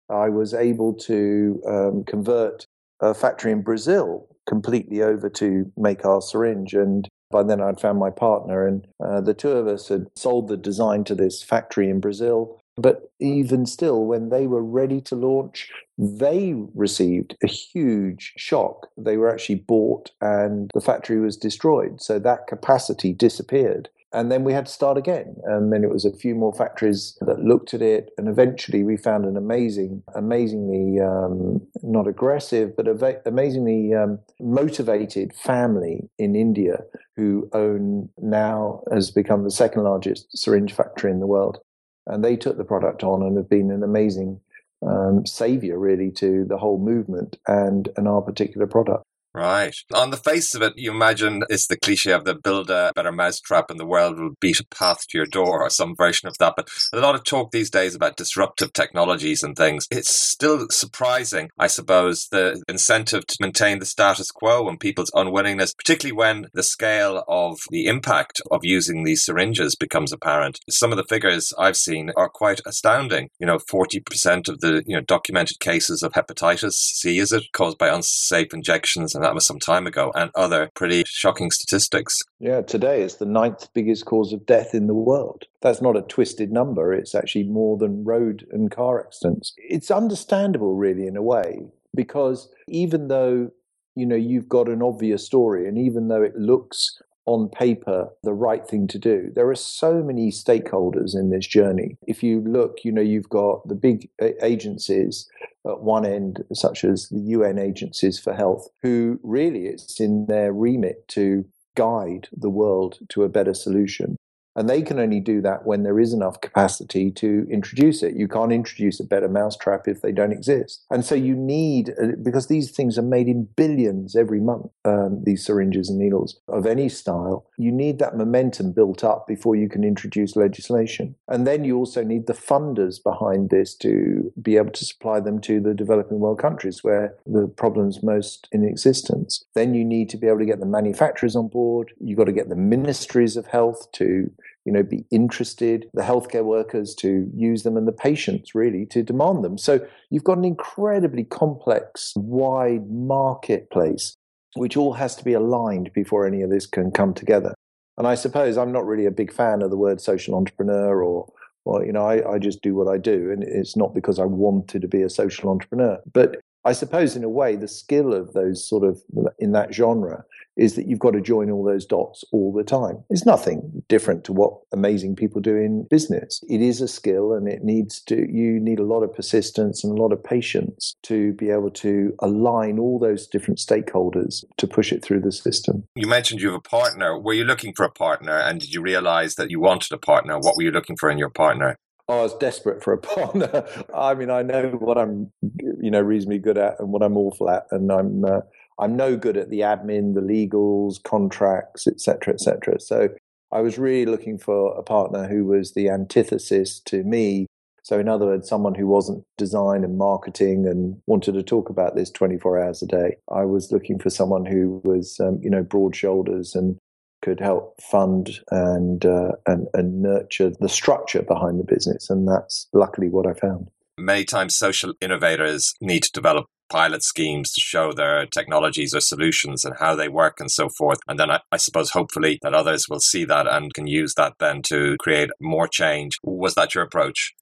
I 0.09 0.29
was 0.29 0.53
able 0.53 0.93
to 0.93 1.61
um, 1.67 2.03
convert 2.05 2.65
a 3.01 3.13
factory 3.13 3.51
in 3.51 3.61
Brazil 3.61 4.27
completely 4.47 5.01
over 5.01 5.29
to 5.29 5.71
make 5.77 6.05
our 6.05 6.21
syringe. 6.21 6.73
And 6.73 7.07
by 7.29 7.43
then, 7.43 7.61
I'd 7.61 7.79
found 7.79 7.99
my 7.99 8.09
partner, 8.09 8.67
and 8.67 8.87
uh, 9.03 9.21
the 9.21 9.33
two 9.33 9.51
of 9.51 9.67
us 9.67 9.87
had 9.87 10.07
sold 10.15 10.47
the 10.47 10.57
design 10.57 11.03
to 11.05 11.15
this 11.15 11.41
factory 11.41 11.89
in 11.89 11.99
Brazil. 11.99 12.60
But 12.81 13.11
even 13.19 13.65
still, 13.65 14.05
when 14.05 14.29
they 14.29 14.47
were 14.47 14.63
ready 14.63 15.01
to 15.01 15.15
launch, 15.15 15.69
they 15.97 16.55
received 16.73 17.37
a 17.43 17.47
huge 17.47 18.33
shock. 18.37 18.87
They 18.97 19.17
were 19.17 19.31
actually 19.31 19.63
bought 19.67 20.11
and 20.19 20.71
the 20.73 20.81
factory 20.81 21.19
was 21.19 21.37
destroyed. 21.37 22.01
So 22.01 22.17
that 22.19 22.47
capacity 22.47 23.13
disappeared. 23.13 23.89
And 24.13 24.29
then 24.29 24.43
we 24.43 24.51
had 24.51 24.65
to 24.65 24.71
start 24.71 24.97
again. 24.97 25.35
And 25.45 25.71
then 25.71 25.83
it 25.83 25.89
was 25.89 26.03
a 26.03 26.13
few 26.13 26.35
more 26.35 26.53
factories 26.53 27.17
that 27.21 27.39
looked 27.39 27.73
at 27.73 27.81
it. 27.81 28.09
And 28.17 28.27
eventually 28.27 28.83
we 28.83 28.97
found 28.97 29.25
an 29.25 29.37
amazing, 29.37 30.03
amazingly 30.15 30.99
um, 30.99 31.65
not 31.81 32.07
aggressive, 32.07 32.75
but 32.75 32.87
amazingly 33.25 33.93
um, 33.93 34.19
motivated 34.39 35.33
family 35.33 36.09
in 36.17 36.35
India 36.35 36.79
who 37.15 37.49
own 37.53 38.09
now 38.17 38.81
has 38.91 39.11
become 39.11 39.43
the 39.43 39.51
second 39.51 39.83
largest 39.83 40.27
syringe 40.37 40.73
factory 40.73 41.11
in 41.11 41.19
the 41.19 41.27
world. 41.27 41.59
And 42.07 42.23
they 42.23 42.35
took 42.35 42.57
the 42.57 42.63
product 42.63 43.03
on 43.03 43.21
and 43.21 43.37
have 43.37 43.49
been 43.49 43.71
an 43.71 43.83
amazing 43.83 44.39
um, 44.85 45.25
savior, 45.25 45.77
really, 45.77 46.11
to 46.11 46.45
the 46.45 46.57
whole 46.57 46.79
movement 46.79 47.37
and, 47.47 47.89
and 47.95 48.07
our 48.07 48.21
particular 48.21 48.67
product. 48.67 49.03
Right. 49.33 49.73
On 49.93 50.09
the 50.09 50.17
face 50.17 50.53
of 50.55 50.61
it, 50.61 50.73
you 50.75 50.91
imagine 50.91 51.43
it's 51.49 51.67
the 51.67 51.77
cliche 51.77 52.11
of 52.11 52.25
the 52.25 52.35
build 52.35 52.69
a 52.69 52.91
better 52.93 53.13
mousetrap 53.13 53.69
and 53.69 53.79
the 53.79 53.85
world 53.85 54.19
will 54.19 54.35
beat 54.41 54.59
a 54.59 54.65
path 54.65 55.07
to 55.07 55.17
your 55.17 55.25
door 55.25 55.63
or 55.63 55.69
some 55.69 55.95
version 55.95 56.27
of 56.27 56.37
that. 56.39 56.55
But 56.57 56.67
a 56.91 56.99
lot 56.99 57.15
of 57.15 57.23
talk 57.23 57.51
these 57.51 57.69
days 57.69 57.95
about 57.95 58.17
disruptive 58.17 58.73
technologies 58.73 59.41
and 59.41 59.55
things. 59.55 59.87
It's 59.89 60.13
still 60.13 60.67
surprising, 60.69 61.49
I 61.57 61.67
suppose, 61.67 62.27
the 62.29 62.61
incentive 62.67 63.25
to 63.27 63.37
maintain 63.39 63.79
the 63.79 63.85
status 63.85 64.31
quo 64.31 64.67
and 64.67 64.77
people's 64.77 65.11
unwillingness, 65.13 65.75
particularly 65.75 66.17
when 66.17 66.47
the 66.53 66.63
scale 66.63 67.23
of 67.29 67.57
the 67.69 67.85
impact 67.85 68.41
of 68.51 68.65
using 68.65 69.05
these 69.05 69.23
syringes 69.23 69.77
becomes 69.77 70.11
apparent. 70.11 70.59
Some 70.69 70.91
of 70.91 70.97
the 70.97 71.05
figures 71.05 71.53
I've 71.57 71.77
seen 71.77 72.11
are 72.17 72.27
quite 72.27 72.59
astounding. 72.65 73.29
You 73.39 73.47
know, 73.47 73.59
40% 73.59 74.49
of 74.49 74.59
the 74.59 74.83
you 74.85 74.97
know 74.97 75.01
documented 75.01 75.61
cases 75.61 76.03
of 76.03 76.13
hepatitis 76.13 76.73
C, 76.73 77.17
is 77.17 77.31
it, 77.31 77.43
caused 77.53 77.77
by 77.77 77.87
unsafe 77.87 78.53
injections 78.53 79.15
and 79.21 79.27
that 79.27 79.35
was 79.35 79.45
some 79.45 79.59
time 79.59 79.85
ago, 79.85 80.11
and 80.15 80.31
other 80.33 80.71
pretty 80.73 81.03
shocking 81.05 81.51
statistics. 81.51 82.23
Yeah, 82.39 82.61
today 82.61 83.03
it's 83.03 83.17
the 83.17 83.27
ninth 83.27 83.67
biggest 83.75 84.05
cause 84.05 84.33
of 84.33 84.47
death 84.47 84.73
in 84.73 84.87
the 84.87 84.95
world. 84.95 85.45
That's 85.61 85.79
not 85.79 85.95
a 85.95 86.01
twisted 86.01 86.51
number, 86.51 86.91
it's 86.91 87.13
actually 87.13 87.43
more 87.43 87.77
than 87.77 88.03
road 88.03 88.47
and 88.51 88.71
car 88.71 89.05
accidents. 89.05 89.53
It's 89.57 89.91
understandable, 89.91 90.75
really, 90.75 91.05
in 91.05 91.15
a 91.15 91.21
way, 91.21 91.67
because 91.95 92.51
even 92.67 93.09
though 93.09 93.51
you 93.93 94.07
know 94.07 94.15
you've 94.15 94.49
got 94.49 94.69
an 94.69 94.81
obvious 94.81 95.23
story 95.23 95.67
and 95.67 95.77
even 95.77 96.07
though 96.07 96.23
it 96.23 96.35
looks 96.35 96.99
on 97.25 97.49
paper 97.49 98.09
the 98.23 98.33
right 98.33 98.67
thing 98.67 98.87
to 98.87 98.97
do. 98.97 99.31
There 99.35 99.49
are 99.49 99.55
so 99.55 100.01
many 100.01 100.31
stakeholders 100.31 101.13
in 101.13 101.29
this 101.29 101.45
journey. 101.45 101.97
If 102.07 102.23
you 102.23 102.41
look, 102.41 102.79
you 102.83 102.91
know, 102.91 103.01
you've 103.01 103.29
got 103.29 103.67
the 103.67 103.75
big 103.75 104.09
agencies 104.41 105.29
at 105.65 105.81
one 105.81 106.05
end, 106.05 106.43
such 106.53 106.83
as 106.83 107.09
the 107.09 107.19
UN 107.19 107.59
agencies 107.59 108.19
for 108.19 108.33
health, 108.33 108.67
who 108.81 109.19
really 109.23 109.67
it's 109.67 109.99
in 109.99 110.25
their 110.27 110.51
remit 110.53 111.07
to 111.09 111.45
guide 111.75 112.27
the 112.31 112.49
world 112.49 112.99
to 113.09 113.23
a 113.23 113.29
better 113.29 113.53
solution. 113.53 114.17
And 114.55 114.69
they 114.69 114.81
can 114.81 114.99
only 114.99 115.19
do 115.19 115.41
that 115.41 115.65
when 115.65 115.83
there 115.83 115.99
is 115.99 116.13
enough 116.13 116.41
capacity 116.41 117.11
to 117.11 117.47
introduce 117.49 118.03
it. 118.03 118.15
You 118.15 118.27
can't 118.27 118.51
introduce 118.51 118.99
a 118.99 119.05
better 119.05 119.29
mousetrap 119.29 119.87
if 119.87 120.01
they 120.01 120.11
don't 120.11 120.31
exist. 120.31 120.85
And 120.89 121.05
so 121.05 121.15
you 121.15 121.35
need, 121.35 121.91
uh, 122.01 122.17
because 122.21 122.47
these 122.47 122.71
things 122.71 122.97
are 122.97 123.03
made 123.03 123.27
in 123.27 123.47
billions 123.55 124.15
every 124.15 124.41
month, 124.41 124.67
um, 124.83 125.23
these 125.23 125.45
syringes 125.45 125.89
and 125.89 125.99
needles 125.99 126.39
of 126.47 126.65
any 126.65 126.89
style, 126.89 127.45
you 127.57 127.71
need 127.71 127.99
that 127.99 128.17
momentum 128.17 128.73
built 128.73 129.03
up 129.03 129.25
before 129.27 129.55
you 129.55 129.69
can 129.69 129.83
introduce 129.83 130.35
legislation. 130.35 131.15
And 131.27 131.47
then 131.47 131.63
you 131.63 131.77
also 131.77 132.03
need 132.03 132.27
the 132.27 132.33
funders 132.33 133.01
behind 133.01 133.49
this 133.49 133.75
to 133.75 134.33
be 134.41 134.57
able 134.57 134.71
to 134.71 134.85
supply 134.85 135.19
them 135.19 135.39
to 135.41 135.59
the 135.61 135.73
developing 135.73 136.19
world 136.19 136.39
countries 136.39 136.83
where 136.83 137.15
the 137.25 137.47
problem's 137.47 138.03
most 138.03 138.47
in 138.51 138.65
existence. 138.65 139.45
Then 139.55 139.73
you 139.73 139.85
need 139.85 140.09
to 140.09 140.17
be 140.17 140.27
able 140.27 140.39
to 140.39 140.45
get 140.45 140.59
the 140.59 140.65
manufacturers 140.65 141.35
on 141.35 141.47
board. 141.47 141.91
You've 141.99 142.17
got 142.17 142.25
to 142.25 142.31
get 142.31 142.49
the 142.49 142.55
ministries 142.55 143.37
of 143.37 143.47
health 143.47 143.91
to 143.93 144.29
you 144.65 144.71
know, 144.71 144.83
be 144.83 145.05
interested, 145.11 145.87
the 145.93 146.03
healthcare 146.03 146.43
workers 146.43 146.93
to 146.95 147.29
use 147.35 147.63
them, 147.63 147.77
and 147.77 147.87
the 147.87 147.91
patients 147.91 148.53
really 148.53 148.85
to 148.87 149.03
demand 149.03 149.43
them. 149.43 149.57
So 149.57 149.85
you've 150.09 150.23
got 150.23 150.37
an 150.37 150.45
incredibly 150.45 151.23
complex, 151.23 152.13
wide 152.15 152.89
marketplace, 152.89 154.15
which 154.55 154.77
all 154.77 154.93
has 154.93 155.15
to 155.15 155.23
be 155.23 155.33
aligned 155.33 155.91
before 155.93 156.27
any 156.27 156.41
of 156.41 156.49
this 156.49 156.65
can 156.65 156.91
come 156.91 157.13
together. 157.13 157.53
And 157.97 158.07
I 158.07 158.15
suppose 158.15 158.57
I'm 158.57 158.71
not 158.71 158.85
really 158.85 159.05
a 159.05 159.11
big 159.11 159.33
fan 159.33 159.61
of 159.61 159.69
the 159.69 159.77
word 159.77 160.01
social 160.01 160.35
entrepreneur 160.35 161.03
or 161.03 161.31
well, 161.65 161.85
you 161.85 161.91
know, 161.91 162.05
I, 162.05 162.33
I 162.33 162.39
just 162.39 162.61
do 162.61 162.73
what 162.73 162.87
I 162.87 162.97
do. 162.97 163.31
And 163.31 163.43
it's 163.43 163.77
not 163.77 163.93
because 163.93 164.19
I 164.19 164.25
wanted 164.25 164.81
to 164.81 164.87
be 164.87 165.03
a 165.03 165.09
social 165.09 165.49
entrepreneur. 165.49 165.99
But 166.11 166.41
I 166.63 166.73
suppose, 166.73 167.15
in 167.15 167.23
a 167.23 167.29
way, 167.29 167.55
the 167.55 167.67
skill 167.67 168.13
of 168.13 168.33
those 168.33 168.67
sort 168.67 168.83
of 168.83 169.01
in 169.39 169.51
that 169.53 169.73
genre 169.73 170.25
is 170.57 170.75
that 170.75 170.87
you've 170.87 170.99
got 170.99 171.11
to 171.11 171.21
join 171.21 171.49
all 171.49 171.63
those 171.63 171.85
dots 171.85 172.23
all 172.31 172.53
the 172.53 172.63
time. 172.63 173.03
It's 173.09 173.25
nothing 173.25 173.83
different 173.87 174.23
to 174.25 174.33
what 174.33 174.53
amazing 174.73 175.15
people 175.15 175.41
do 175.41 175.55
in 175.55 175.87
business. 175.89 176.43
It 176.49 176.61
is 176.61 176.81
a 176.81 176.87
skill 176.87 177.33
and 177.33 177.47
it 177.47 177.63
needs 177.63 178.01
to, 178.03 178.15
you 178.15 178.59
need 178.59 178.79
a 178.79 178.83
lot 178.83 179.01
of 179.01 179.13
persistence 179.13 179.83
and 179.83 179.97
a 179.97 180.01
lot 180.01 180.11
of 180.11 180.23
patience 180.23 180.95
to 181.03 181.33
be 181.33 181.49
able 181.49 181.71
to 181.71 182.13
align 182.19 182.79
all 182.79 182.99
those 182.99 183.27
different 183.27 183.59
stakeholders 183.59 184.43
to 184.57 184.67
push 184.67 184.91
it 184.91 185.03
through 185.03 185.21
the 185.21 185.31
system. 185.31 185.83
You 185.95 186.07
mentioned 186.07 186.41
you 186.41 186.49
have 186.49 186.57
a 186.57 186.61
partner. 186.61 187.17
Were 187.17 187.33
you 187.33 187.45
looking 187.45 187.73
for 187.73 187.85
a 187.85 187.91
partner 187.91 188.37
and 188.37 188.59
did 188.59 188.73
you 188.73 188.81
realize 188.81 189.35
that 189.35 189.49
you 189.49 189.59
wanted 189.59 189.93
a 189.93 189.97
partner? 189.97 190.37
What 190.37 190.57
were 190.57 190.63
you 190.63 190.71
looking 190.71 190.97
for 190.97 191.09
in 191.09 191.17
your 191.17 191.29
partner? 191.29 191.77
I 192.11 192.23
was 192.23 192.35
desperate 192.35 192.83
for 192.83 192.91
a 192.91 192.97
partner. 192.97 193.65
I 193.95 194.13
mean, 194.13 194.29
I 194.29 194.41
know 194.41 194.71
what 194.71 194.97
I'm, 194.97 195.31
you 195.79 195.89
know, 195.89 196.01
reasonably 196.01 196.39
good 196.39 196.57
at 196.57 196.77
and 196.79 196.89
what 196.89 197.03
I'm 197.03 197.15
awful 197.15 197.49
at, 197.49 197.67
and 197.71 197.89
I'm 197.89 198.25
uh, 198.25 198.41
I'm 198.79 198.97
no 198.97 199.15
good 199.15 199.37
at 199.37 199.49
the 199.49 199.61
admin, 199.61 200.13
the 200.13 200.21
legals, 200.21 201.01
contracts, 201.01 201.87
etc., 201.87 202.33
etc. 202.33 202.81
So 202.81 203.09
I 203.51 203.61
was 203.61 203.77
really 203.77 204.11
looking 204.11 204.37
for 204.37 204.77
a 204.77 204.83
partner 204.83 205.27
who 205.27 205.45
was 205.45 205.73
the 205.73 205.89
antithesis 205.89 206.81
to 206.81 207.03
me. 207.03 207.47
So, 207.83 207.97
in 207.97 208.09
other 208.09 208.25
words, 208.25 208.47
someone 208.47 208.75
who 208.75 208.87
wasn't 208.87 209.23
design 209.37 209.83
and 209.83 209.97
marketing 209.97 210.67
and 210.67 211.01
wanted 211.07 211.33
to 211.33 211.43
talk 211.43 211.69
about 211.69 211.95
this 211.95 212.11
24 212.11 212.61
hours 212.61 212.81
a 212.81 212.87
day. 212.87 213.15
I 213.31 213.45
was 213.45 213.71
looking 213.71 213.99
for 213.99 214.09
someone 214.09 214.45
who 214.45 214.81
was, 214.83 215.19
um, 215.19 215.39
you 215.41 215.49
know, 215.49 215.63
broad 215.63 215.95
shoulders 215.95 216.55
and 216.55 216.77
could 217.21 217.39
help 217.39 217.81
fund 217.81 218.39
and, 218.49 219.05
uh, 219.05 219.33
and 219.45 219.67
and 219.73 220.01
nurture 220.01 220.51
the 220.59 220.69
structure 220.69 221.21
behind 221.21 221.59
the 221.59 221.63
business, 221.63 222.09
and 222.09 222.27
that's 222.27 222.67
luckily 222.73 223.09
what 223.09 223.27
I 223.27 223.33
found. 223.33 223.69
Many 223.97 224.25
times, 224.25 224.55
social 224.55 224.93
innovators 225.01 225.73
need 225.79 226.03
to 226.03 226.11
develop 226.11 226.45
pilot 226.71 227.03
schemes 227.03 227.51
to 227.51 227.59
show 227.59 227.91
their 227.91 228.25
technologies 228.25 228.95
or 228.95 229.01
solutions 229.01 229.65
and 229.65 229.75
how 229.77 229.93
they 229.93 230.07
work 230.07 230.39
and 230.39 230.49
so 230.49 230.69
forth. 230.69 230.99
And 231.07 231.19
then 231.19 231.29
I, 231.29 231.41
I, 231.51 231.57
suppose 231.57 231.91
hopefully 231.91 232.39
that 232.41 232.53
others 232.53 232.87
will 232.89 233.01
see 233.01 233.25
that 233.25 233.45
and 233.45 233.73
can 233.73 233.87
use 233.87 234.13
that 234.15 234.35
then 234.39 234.61
to 234.63 234.95
create 234.97 235.29
more 235.41 235.67
change. 235.67 236.17
Was 236.23 236.55
that 236.55 236.73
your 236.73 236.85
approach? 236.85 237.33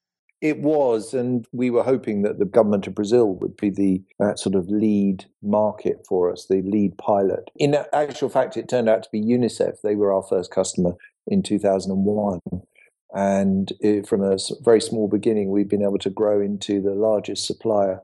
It 0.42 0.60
was, 0.60 1.14
and 1.14 1.46
we 1.52 1.70
were 1.70 1.84
hoping 1.84 2.22
that 2.22 2.40
the 2.40 2.46
government 2.46 2.88
of 2.88 2.96
Brazil 2.96 3.34
would 3.36 3.58
be 3.58 3.70
the 3.70 4.02
uh, 4.22 4.36
sort 4.36 4.56
of 4.56 4.70
lead 4.70 5.26
market 5.42 6.06
for 6.08 6.32
us, 6.32 6.46
the 6.46 6.62
lead 6.62 6.98
pilot. 6.98 7.52
In 7.58 7.76
actual 7.92 8.30
fact, 8.30 8.56
it 8.56 8.70
turned 8.70 8.88
out 8.88 9.04
to 9.04 9.10
be 9.12 9.22
UNICEF. 9.22 9.82
They 9.82 9.96
were 9.96 10.14
our 10.14 10.24
first 10.24 10.50
customer 10.50 10.94
in 11.28 11.44
2001. 11.44 12.40
And 13.14 13.74
it, 13.82 14.08
from 14.08 14.24
a 14.24 14.38
very 14.62 14.80
small 14.80 15.10
beginning, 15.10 15.50
we've 15.50 15.68
been 15.68 15.84
able 15.84 15.98
to 16.00 16.10
grow 16.10 16.40
into 16.40 16.82
the 16.82 16.94
largest 16.94 17.46
supplier 17.46 18.02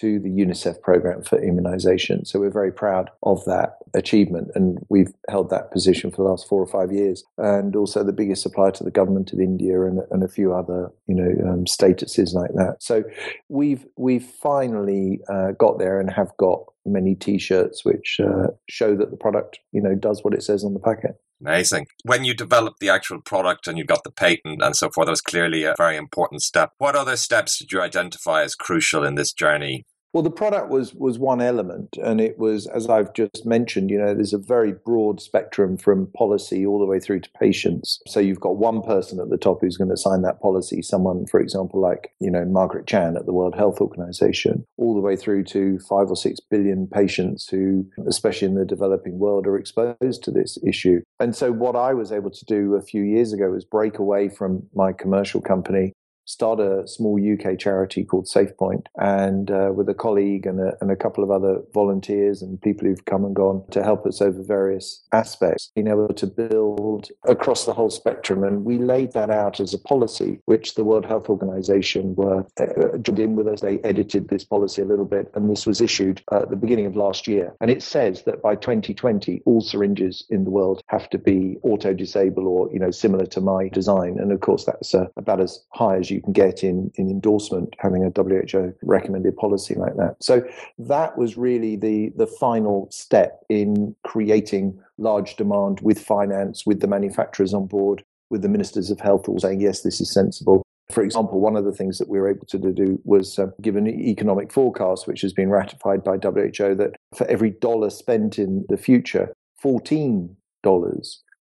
to 0.00 0.18
the 0.18 0.28
UNICEF 0.28 0.80
program 0.82 1.22
for 1.22 1.42
immunization. 1.42 2.24
So 2.24 2.40
we're 2.40 2.50
very 2.50 2.72
proud 2.72 3.10
of 3.22 3.44
that 3.44 3.78
achievement, 3.94 4.50
and 4.54 4.78
we've 4.88 5.12
held 5.28 5.50
that 5.50 5.70
position 5.70 6.10
for 6.10 6.18
the 6.18 6.28
last 6.28 6.48
four 6.48 6.62
or 6.62 6.66
five 6.66 6.92
years. 6.92 7.24
And 7.36 7.74
also 7.74 8.04
the 8.04 8.12
biggest 8.12 8.42
supplier 8.42 8.70
to 8.72 8.84
the 8.84 8.90
government 8.90 9.32
of 9.32 9.40
India 9.40 9.82
and, 9.82 10.00
and 10.10 10.22
a 10.22 10.28
few 10.28 10.52
other, 10.52 10.90
you 11.06 11.14
know, 11.14 11.50
um, 11.50 11.64
statuses 11.64 12.32
like 12.34 12.52
that. 12.54 12.76
So 12.80 13.04
we've 13.48 13.86
we've 13.96 14.24
finally 14.24 15.20
uh, 15.28 15.52
got 15.52 15.78
there 15.78 16.00
and 16.00 16.10
have 16.10 16.36
got 16.36 16.64
many 16.84 17.14
T-shirts 17.14 17.84
which 17.84 18.18
uh, 18.20 18.48
show 18.68 18.96
that 18.96 19.10
the 19.10 19.16
product, 19.16 19.58
you 19.72 19.82
know, 19.82 19.94
does 19.94 20.24
what 20.24 20.34
it 20.34 20.42
says 20.42 20.64
on 20.64 20.74
the 20.74 20.80
packet. 20.80 21.16
Amazing. 21.40 21.86
When 22.04 22.24
you 22.24 22.34
developed 22.34 22.80
the 22.80 22.88
actual 22.88 23.20
product 23.20 23.68
and 23.68 23.78
you 23.78 23.84
got 23.84 24.02
the 24.02 24.10
patent 24.10 24.60
and 24.60 24.74
so 24.74 24.90
forth, 24.90 25.06
that 25.06 25.12
was 25.12 25.20
clearly 25.20 25.64
a 25.64 25.74
very 25.78 25.96
important 25.96 26.42
step. 26.42 26.72
What 26.78 26.96
other 26.96 27.16
steps 27.16 27.58
did 27.58 27.70
you 27.70 27.80
identify 27.80 28.42
as 28.42 28.56
crucial 28.56 29.04
in 29.04 29.14
this 29.14 29.32
journey? 29.32 29.84
Well, 30.14 30.22
the 30.22 30.30
product 30.30 30.70
was 30.70 30.94
was 30.94 31.18
one 31.18 31.42
element, 31.42 31.98
and 32.02 32.18
it 32.18 32.38
was, 32.38 32.66
as 32.66 32.88
I've 32.88 33.12
just 33.12 33.44
mentioned, 33.44 33.90
you 33.90 33.98
know, 33.98 34.14
there's 34.14 34.32
a 34.32 34.38
very 34.38 34.72
broad 34.72 35.20
spectrum 35.20 35.76
from 35.76 36.10
policy 36.16 36.64
all 36.64 36.78
the 36.78 36.86
way 36.86 36.98
through 36.98 37.20
to 37.20 37.30
patients. 37.38 38.00
So 38.06 38.18
you've 38.18 38.40
got 38.40 38.56
one 38.56 38.80
person 38.80 39.20
at 39.20 39.28
the 39.28 39.36
top 39.36 39.58
who's 39.60 39.76
going 39.76 39.90
to 39.90 39.98
sign 39.98 40.22
that 40.22 40.40
policy, 40.40 40.80
someone, 40.80 41.26
for 41.26 41.40
example, 41.40 41.80
like 41.80 42.12
you 42.20 42.30
know 42.30 42.46
Margaret 42.46 42.86
Chan 42.86 43.18
at 43.18 43.26
the 43.26 43.34
World 43.34 43.54
Health 43.54 43.82
Organization, 43.82 44.64
all 44.78 44.94
the 44.94 45.00
way 45.00 45.14
through 45.14 45.44
to 45.44 45.78
five 45.80 46.08
or 46.08 46.16
six 46.16 46.40
billion 46.40 46.86
patients 46.86 47.46
who, 47.46 47.84
especially 48.06 48.48
in 48.48 48.54
the 48.54 48.64
developing 48.64 49.18
world, 49.18 49.46
are 49.46 49.58
exposed 49.58 50.22
to 50.22 50.30
this 50.30 50.56
issue. 50.66 51.02
And 51.20 51.36
so, 51.36 51.52
what 51.52 51.76
I 51.76 51.92
was 51.92 52.12
able 52.12 52.30
to 52.30 52.44
do 52.46 52.76
a 52.76 52.82
few 52.82 53.02
years 53.02 53.34
ago 53.34 53.50
was 53.50 53.66
break 53.66 53.98
away 53.98 54.30
from 54.30 54.66
my 54.74 54.92
commercial 54.94 55.42
company 55.42 55.92
start 56.28 56.60
a 56.60 56.86
small 56.86 57.18
UK 57.18 57.58
charity 57.58 58.04
called 58.04 58.26
SafePoint, 58.26 58.84
and 58.96 59.50
uh, 59.50 59.70
with 59.74 59.88
a 59.88 59.94
colleague 59.94 60.44
and 60.44 60.60
a, 60.60 60.76
and 60.82 60.90
a 60.90 60.96
couple 60.96 61.24
of 61.24 61.30
other 61.30 61.62
volunteers 61.72 62.42
and 62.42 62.60
people 62.60 62.86
who've 62.86 63.06
come 63.06 63.24
and 63.24 63.34
gone 63.34 63.64
to 63.70 63.82
help 63.82 64.04
us 64.04 64.20
over 64.20 64.42
various 64.42 65.02
aspects, 65.12 65.72
being 65.74 65.88
able 65.88 66.08
to 66.08 66.26
build 66.26 67.08
across 67.24 67.64
the 67.64 67.72
whole 67.72 67.88
spectrum. 67.88 68.44
And 68.44 68.66
we 68.66 68.76
laid 68.76 69.12
that 69.12 69.30
out 69.30 69.58
as 69.58 69.72
a 69.72 69.78
policy, 69.78 70.38
which 70.44 70.74
the 70.74 70.84
World 70.84 71.06
Health 71.06 71.30
Organization 71.30 72.14
were 72.14 72.44
uh, 72.60 72.98
joined 72.98 73.18
in 73.18 73.34
with 73.34 73.48
us. 73.48 73.62
They 73.62 73.78
edited 73.78 74.28
this 74.28 74.44
policy 74.44 74.82
a 74.82 74.86
little 74.86 75.06
bit, 75.06 75.30
and 75.34 75.50
this 75.50 75.66
was 75.66 75.80
issued 75.80 76.22
at 76.30 76.50
the 76.50 76.56
beginning 76.56 76.86
of 76.86 76.94
last 76.94 77.26
year. 77.26 77.54
And 77.62 77.70
it 77.70 77.82
says 77.82 78.24
that 78.24 78.42
by 78.42 78.54
2020, 78.54 79.42
all 79.46 79.62
syringes 79.62 80.26
in 80.28 80.44
the 80.44 80.50
world 80.50 80.82
have 80.88 81.08
to 81.08 81.18
be 81.18 81.56
auto 81.62 81.94
disable 81.94 82.46
or 82.46 82.70
you 82.70 82.78
know 82.78 82.90
similar 82.90 83.24
to 83.26 83.40
my 83.40 83.68
design. 83.68 84.18
And 84.18 84.30
of 84.30 84.40
course, 84.40 84.66
that's 84.66 84.94
uh, 84.94 85.06
about 85.16 85.40
as 85.40 85.64
high 85.72 85.96
as 85.96 86.10
you 86.10 86.17
you 86.18 86.22
can 86.22 86.32
get 86.32 86.64
in, 86.64 86.90
in 86.96 87.08
endorsement 87.08 87.76
having 87.78 88.04
a 88.04 88.10
WHO 88.10 88.74
recommended 88.82 89.36
policy 89.36 89.76
like 89.76 89.96
that. 89.96 90.16
So 90.20 90.42
that 90.78 91.16
was 91.16 91.36
really 91.36 91.76
the, 91.76 92.12
the 92.16 92.26
final 92.26 92.88
step 92.90 93.44
in 93.48 93.94
creating 94.02 94.80
large 94.98 95.36
demand 95.36 95.80
with 95.80 96.00
finance, 96.00 96.66
with 96.66 96.80
the 96.80 96.88
manufacturers 96.88 97.54
on 97.54 97.66
board, 97.66 98.02
with 98.30 98.42
the 98.42 98.48
ministers 98.48 98.90
of 98.90 98.98
health 98.98 99.28
all 99.28 99.38
saying, 99.38 99.60
yes, 99.60 99.82
this 99.82 100.00
is 100.00 100.12
sensible. 100.12 100.62
For 100.90 101.04
example, 101.04 101.38
one 101.38 101.54
of 101.54 101.64
the 101.64 101.72
things 101.72 101.98
that 101.98 102.08
we 102.08 102.18
were 102.18 102.30
able 102.30 102.46
to 102.46 102.58
do 102.58 103.00
was 103.04 103.38
uh, 103.38 103.48
give 103.62 103.76
an 103.76 103.86
economic 103.86 104.52
forecast, 104.52 105.06
which 105.06 105.20
has 105.20 105.32
been 105.32 105.50
ratified 105.50 106.02
by 106.02 106.16
WHO, 106.16 106.74
that 106.74 106.96
for 107.14 107.26
every 107.28 107.50
dollar 107.50 107.90
spent 107.90 108.38
in 108.38 108.64
the 108.68 108.76
future, 108.76 109.32
$14 109.62 110.34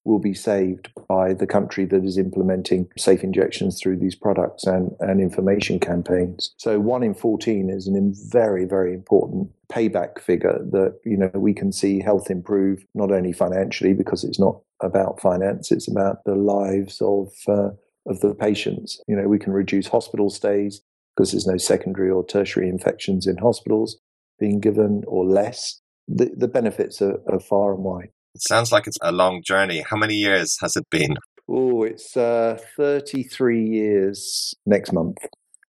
will 0.05 0.19
be 0.19 0.33
saved 0.33 0.89
by 1.07 1.33
the 1.33 1.47
country 1.47 1.83
that 1.85 2.05
is 2.05 2.17
implementing 2.17 2.87
safe 2.97 3.23
injections 3.23 3.81
through 3.81 3.97
these 3.97 4.15
products 4.15 4.63
and, 4.65 4.95
and 4.99 5.19
information 5.19 5.79
campaigns. 5.79 6.53
So 6.57 6.79
one 6.79 7.03
in 7.03 7.15
14 7.15 7.69
is 7.69 7.87
a 7.87 8.11
very, 8.31 8.65
very 8.65 8.93
important 8.93 9.49
payback 9.67 10.19
figure 10.19 10.59
that, 10.71 10.99
you 11.03 11.17
know, 11.17 11.31
we 11.33 11.53
can 11.53 11.71
see 11.71 11.99
health 11.99 12.29
improve 12.29 12.85
not 12.93 13.11
only 13.11 13.33
financially 13.33 13.93
because 13.93 14.23
it's 14.23 14.39
not 14.39 14.61
about 14.81 15.19
finance, 15.19 15.71
it's 15.71 15.87
about 15.87 16.23
the 16.25 16.35
lives 16.35 17.01
of, 17.01 17.29
uh, 17.47 17.69
of 18.05 18.19
the 18.19 18.35
patients. 18.35 19.01
You 19.07 19.15
know, 19.15 19.27
we 19.27 19.39
can 19.39 19.53
reduce 19.53 19.87
hospital 19.87 20.29
stays 20.29 20.81
because 21.15 21.31
there's 21.31 21.47
no 21.47 21.57
secondary 21.57 22.11
or 22.11 22.25
tertiary 22.25 22.69
infections 22.69 23.25
in 23.25 23.37
hospitals 23.37 23.97
being 24.39 24.59
given 24.59 25.03
or 25.07 25.25
less. 25.25 25.81
The, 26.07 26.31
the 26.35 26.47
benefits 26.47 27.01
are, 27.01 27.19
are 27.27 27.39
far 27.39 27.73
and 27.73 27.83
wide. 27.83 28.09
It 28.35 28.41
sounds 28.41 28.69
like 28.69 28.85
it's 28.85 28.97
a 29.01 29.13
long 29.13 29.41
journey. 29.45 29.81
How 29.89 29.95
many 29.95 30.15
years 30.15 30.57
has 30.59 30.75
it 30.75 30.89
been? 30.91 31.15
Oh, 31.47 31.83
it's 31.83 32.17
uh, 32.17 32.59
33 32.75 33.63
years 33.65 34.53
next 34.65 34.91
month. 34.91 35.19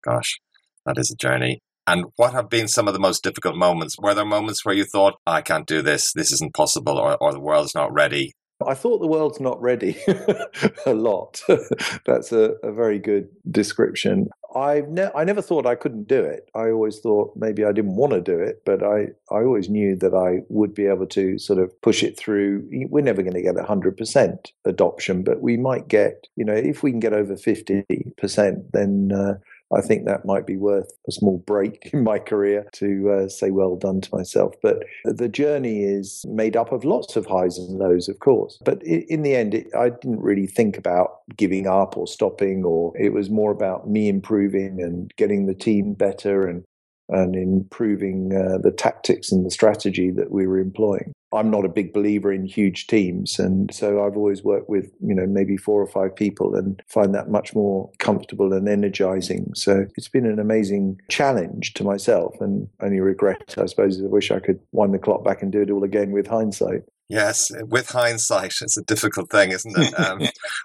Gosh, 0.03 0.39
that 0.87 0.97
is 0.97 1.11
a 1.11 1.15
journey. 1.15 1.59
And 1.85 2.05
what 2.15 2.33
have 2.33 2.49
been 2.49 2.67
some 2.67 2.87
of 2.87 2.95
the 2.95 2.99
most 2.99 3.21
difficult 3.23 3.55
moments? 3.55 3.97
Were 3.99 4.15
there 4.15 4.25
moments 4.25 4.65
where 4.65 4.73
you 4.73 4.83
thought, 4.83 5.13
I 5.27 5.43
can't 5.43 5.67
do 5.67 5.83
this, 5.83 6.11
this 6.13 6.31
isn't 6.31 6.55
possible, 6.55 6.97
or, 6.97 7.15
or 7.21 7.31
the 7.33 7.39
world's 7.39 7.75
not 7.75 7.93
ready? 7.93 8.33
I 8.65 8.73
thought 8.73 8.97
the 8.97 9.07
world's 9.07 9.39
not 9.39 9.61
ready 9.61 9.97
a 10.87 10.93
lot. 10.95 11.43
That's 12.07 12.31
a, 12.31 12.53
a, 12.63 12.71
very 12.71 12.97
good 12.97 13.27
description. 13.51 14.29
I've 14.55 14.87
ne- 14.87 15.11
I 15.13 15.25
never 15.25 15.41
thought 15.41 15.65
I 15.65 15.75
couldn't 15.75 16.07
do 16.07 16.23
it. 16.23 16.49
I 16.55 16.69
always 16.69 16.99
thought 16.99 17.33
maybe 17.35 17.65
I 17.65 17.73
didn't 17.73 17.97
want 17.97 18.13
to 18.13 18.21
do 18.21 18.39
it, 18.39 18.61
but 18.65 18.81
I, 18.81 19.09
I 19.29 19.43
always 19.43 19.69
knew 19.69 19.97
that 19.97 20.13
I 20.13 20.43
would 20.47 20.73
be 20.73 20.85
able 20.85 21.07
to 21.07 21.37
sort 21.37 21.59
of 21.59 21.79
push 21.81 22.03
it 22.03 22.17
through. 22.17 22.65
We're 22.89 23.03
never 23.03 23.21
going 23.21 23.33
to 23.33 23.41
get 23.41 23.55
100% 23.55 24.51
adoption, 24.63 25.23
but 25.23 25.41
we 25.41 25.57
might 25.57 25.89
get, 25.89 26.27
you 26.37 26.45
know, 26.45 26.53
if 26.53 26.83
we 26.83 26.91
can 26.91 27.01
get 27.01 27.13
over 27.13 27.35
50%, 27.35 28.71
then 28.71 29.11
uh, 29.11 29.37
I 29.73 29.81
think 29.81 30.05
that 30.05 30.25
might 30.25 30.45
be 30.45 30.57
worth 30.57 30.91
a 31.07 31.11
small 31.11 31.39
break 31.39 31.89
in 31.93 32.03
my 32.03 32.19
career 32.19 32.67
to 32.73 33.11
uh, 33.11 33.29
say 33.29 33.51
well 33.51 33.75
done 33.75 34.01
to 34.01 34.15
myself. 34.15 34.53
But 34.61 34.83
the 35.03 35.29
journey 35.29 35.83
is 35.83 36.25
made 36.27 36.55
up 36.55 36.71
of 36.71 36.85
lots 36.85 37.15
of 37.15 37.25
highs 37.25 37.57
and 37.57 37.79
lows, 37.79 38.07
of 38.07 38.19
course. 38.19 38.57
But 38.63 38.83
in 38.83 39.23
the 39.23 39.35
end, 39.35 39.53
it, 39.53 39.67
I 39.75 39.89
didn't 39.89 40.21
really 40.21 40.47
think 40.47 40.77
about 40.77 41.19
giving 41.35 41.67
up 41.67 41.97
or 41.97 42.07
stopping, 42.07 42.63
or 42.63 42.93
it 42.97 43.13
was 43.13 43.29
more 43.29 43.51
about 43.51 43.89
me 43.89 44.07
improving 44.07 44.81
and 44.81 45.11
getting 45.17 45.45
the 45.45 45.55
team 45.55 45.93
better 45.93 46.47
and 46.47 46.63
and 47.09 47.35
improving 47.35 48.33
uh, 48.33 48.57
the 48.57 48.71
tactics 48.71 49.31
and 49.31 49.45
the 49.45 49.51
strategy 49.51 50.09
that 50.09 50.31
we 50.31 50.47
were 50.47 50.57
employing. 50.57 51.13
I'm 51.35 51.51
not 51.51 51.65
a 51.65 51.69
big 51.69 51.93
believer 51.93 52.31
in 52.31 52.45
huge 52.45 52.87
teams, 52.87 53.39
and 53.39 53.73
so 53.73 54.05
I've 54.05 54.17
always 54.17 54.43
worked 54.43 54.69
with 54.69 54.91
you 55.01 55.13
know 55.13 55.25
maybe 55.27 55.57
four 55.57 55.81
or 55.81 55.87
five 55.87 56.15
people 56.15 56.55
and 56.55 56.81
find 56.87 57.13
that 57.13 57.29
much 57.29 57.53
more 57.53 57.91
comfortable 57.99 58.53
and 58.53 58.67
energizing. 58.67 59.51
So 59.55 59.85
it's 59.95 60.07
been 60.07 60.25
an 60.25 60.39
amazing 60.39 60.99
challenge 61.09 61.73
to 61.75 61.83
myself, 61.83 62.35
and 62.39 62.67
only 62.81 62.99
regret 62.99 63.55
I 63.57 63.65
suppose 63.65 64.01
I 64.01 64.07
wish 64.07 64.31
I 64.31 64.39
could 64.39 64.59
wind 64.71 64.93
the 64.93 64.99
clock 64.99 65.23
back 65.23 65.41
and 65.41 65.51
do 65.51 65.61
it 65.61 65.69
all 65.69 65.83
again 65.83 66.11
with 66.11 66.27
hindsight. 66.27 66.83
Yes, 67.07 67.51
with 67.67 67.89
hindsight, 67.89 68.55
it's 68.61 68.77
a 68.77 68.83
difficult 68.83 69.29
thing, 69.29 69.51
isn't 69.51 69.77
it? 69.77 69.93
Um, 70.05 70.21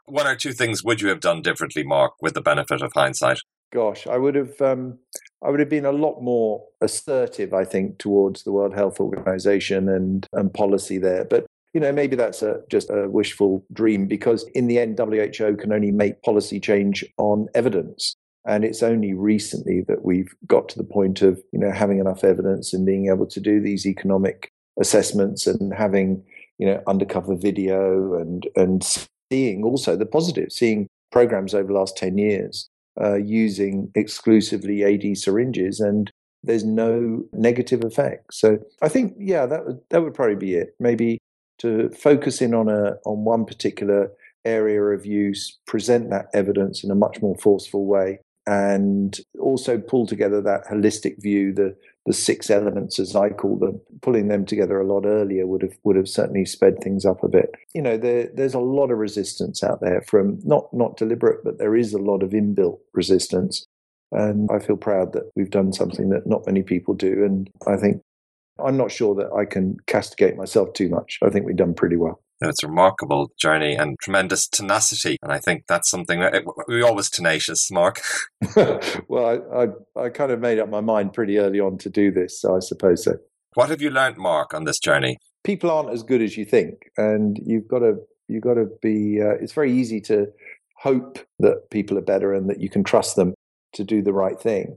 one 0.06 0.26
or 0.26 0.36
two 0.36 0.52
things 0.52 0.82
would 0.82 1.00
you 1.00 1.08
have 1.08 1.20
done 1.20 1.42
differently, 1.42 1.82
Marc, 1.82 2.14
with 2.20 2.34
the 2.34 2.40
benefit 2.40 2.82
of 2.82 2.92
hindsight? 2.94 3.40
Gosh, 3.72 4.06
I 4.06 4.16
would 4.16 4.34
have. 4.34 4.60
Um, 4.60 4.98
I 5.42 5.50
would 5.50 5.60
have 5.60 5.70
been 5.70 5.86
a 5.86 5.92
lot 5.92 6.20
more 6.20 6.66
assertive, 6.80 7.54
I 7.54 7.64
think, 7.64 7.98
towards 7.98 8.42
the 8.42 8.52
World 8.52 8.74
Health 8.74 9.00
Organization 9.00 9.88
and, 9.88 10.26
and 10.32 10.52
policy 10.52 10.98
there. 10.98 11.24
But 11.24 11.46
you 11.72 11.80
know, 11.80 11.92
maybe 11.92 12.16
that's 12.16 12.42
a, 12.42 12.62
just 12.68 12.90
a 12.90 13.08
wishful 13.08 13.64
dream 13.72 14.06
because 14.06 14.44
in 14.54 14.66
the 14.66 14.78
end, 14.78 14.98
WHO 14.98 15.56
can 15.56 15.72
only 15.72 15.92
make 15.92 16.22
policy 16.22 16.58
change 16.58 17.04
on 17.16 17.48
evidence. 17.54 18.16
And 18.46 18.64
it's 18.64 18.82
only 18.82 19.12
recently 19.12 19.82
that 19.82 20.04
we've 20.04 20.34
got 20.46 20.68
to 20.70 20.78
the 20.78 20.84
point 20.84 21.22
of, 21.22 21.40
you 21.52 21.58
know, 21.58 21.70
having 21.70 22.00
enough 22.00 22.24
evidence 22.24 22.72
and 22.72 22.86
being 22.86 23.08
able 23.08 23.26
to 23.26 23.40
do 23.40 23.60
these 23.60 23.86
economic 23.86 24.50
assessments 24.80 25.46
and 25.46 25.72
having, 25.74 26.24
you 26.58 26.66
know, 26.66 26.82
undercover 26.86 27.36
video 27.36 28.14
and, 28.14 28.48
and 28.56 29.06
seeing 29.30 29.62
also 29.62 29.94
the 29.94 30.06
positive, 30.06 30.50
seeing 30.50 30.88
programs 31.12 31.54
over 31.54 31.68
the 31.68 31.78
last 31.78 31.96
10 31.96 32.18
years 32.18 32.69
uh, 33.00 33.16
using 33.16 33.90
exclusively 33.94 34.82
AD 34.82 35.16
syringes, 35.18 35.80
and 35.80 36.10
there's 36.42 36.64
no 36.64 37.24
negative 37.32 37.84
effect. 37.84 38.32
So 38.32 38.58
I 38.80 38.88
think, 38.88 39.14
yeah, 39.18 39.46
that 39.46 39.66
would 39.66 39.80
that 39.90 40.02
would 40.02 40.14
probably 40.14 40.36
be 40.36 40.54
it. 40.54 40.74
Maybe 40.78 41.18
to 41.58 41.90
focus 41.90 42.40
in 42.40 42.54
on 42.54 42.68
a 42.68 42.96
on 43.04 43.24
one 43.24 43.44
particular 43.44 44.10
area 44.44 44.82
of 44.82 45.04
use, 45.04 45.58
present 45.66 46.10
that 46.10 46.26
evidence 46.32 46.82
in 46.82 46.90
a 46.90 46.94
much 46.94 47.20
more 47.20 47.36
forceful 47.36 47.86
way, 47.86 48.18
and 48.46 49.20
also 49.38 49.78
pull 49.78 50.06
together 50.06 50.40
that 50.40 50.64
holistic 50.64 51.20
view, 51.20 51.52
the 51.52 51.76
the 52.10 52.14
six 52.14 52.50
elements 52.50 52.98
as 52.98 53.14
I 53.14 53.28
call 53.28 53.56
them, 53.56 53.80
pulling 54.02 54.26
them 54.26 54.44
together 54.44 54.80
a 54.80 54.84
lot 54.84 55.06
earlier 55.06 55.46
would 55.46 55.62
have 55.62 55.78
would 55.84 55.94
have 55.94 56.08
certainly 56.08 56.44
sped 56.44 56.80
things 56.82 57.06
up 57.06 57.22
a 57.22 57.28
bit. 57.28 57.52
You 57.72 57.82
know, 57.82 57.96
there, 57.96 58.28
there's 58.34 58.52
a 58.52 58.58
lot 58.58 58.90
of 58.90 58.98
resistance 58.98 59.62
out 59.62 59.80
there 59.80 60.02
from 60.02 60.40
not 60.42 60.64
not 60.72 60.96
deliberate, 60.96 61.44
but 61.44 61.58
there 61.58 61.76
is 61.76 61.92
a 61.92 61.98
lot 61.98 62.24
of 62.24 62.30
inbuilt 62.30 62.80
resistance. 62.94 63.64
And 64.10 64.50
I 64.50 64.58
feel 64.58 64.76
proud 64.76 65.12
that 65.12 65.30
we've 65.36 65.50
done 65.50 65.72
something 65.72 66.08
that 66.08 66.26
not 66.26 66.46
many 66.46 66.64
people 66.64 66.94
do. 66.94 67.24
And 67.24 67.48
I 67.68 67.76
think 67.76 68.02
I'm 68.58 68.76
not 68.76 68.90
sure 68.90 69.14
that 69.14 69.32
I 69.32 69.44
can 69.44 69.76
castigate 69.86 70.36
myself 70.36 70.72
too 70.72 70.88
much. 70.88 71.20
I 71.22 71.30
think 71.30 71.46
we've 71.46 71.54
done 71.54 71.74
pretty 71.74 71.94
well 71.94 72.20
it's 72.48 72.62
a 72.62 72.68
remarkable 72.68 73.30
journey 73.38 73.74
and 73.74 73.98
tremendous 74.00 74.48
tenacity. 74.48 75.18
And 75.22 75.32
I 75.32 75.38
think 75.38 75.64
that's 75.68 75.90
something 75.90 76.20
that 76.20 76.44
we 76.68 76.82
always 76.82 77.10
tenacious, 77.10 77.70
Marc. 77.70 78.00
well, 79.08 79.26
I, 79.26 79.64
I, 79.64 80.04
I, 80.04 80.08
kind 80.08 80.32
of 80.32 80.40
made 80.40 80.58
up 80.58 80.70
my 80.70 80.80
mind 80.80 81.12
pretty 81.12 81.38
early 81.38 81.60
on 81.60 81.78
to 81.78 81.90
do 81.90 82.10
this, 82.10 82.40
so 82.40 82.56
I 82.56 82.60
suppose 82.60 83.04
so. 83.04 83.16
What 83.54 83.68
have 83.68 83.82
you 83.82 83.90
learned, 83.90 84.16
Marc, 84.16 84.54
on 84.54 84.64
this 84.64 84.78
journey? 84.78 85.18
People 85.44 85.70
aren't 85.70 85.90
as 85.90 86.02
good 86.02 86.22
as 86.22 86.36
you 86.36 86.44
think, 86.44 86.90
and 86.96 87.38
you've 87.44 87.68
got 87.68 87.80
to 87.80 87.96
you've 88.28 88.42
got 88.42 88.54
to 88.54 88.66
be. 88.80 89.20
Uh, 89.20 89.34
it's 89.40 89.52
very 89.52 89.72
easy 89.72 90.00
to 90.02 90.26
hope 90.78 91.18
that 91.40 91.70
people 91.70 91.98
are 91.98 92.02
better 92.02 92.32
and 92.32 92.48
that 92.48 92.60
you 92.60 92.70
can 92.70 92.84
trust 92.84 93.16
them 93.16 93.34
to 93.74 93.84
do 93.84 94.02
the 94.02 94.12
right 94.12 94.40
thing. 94.40 94.76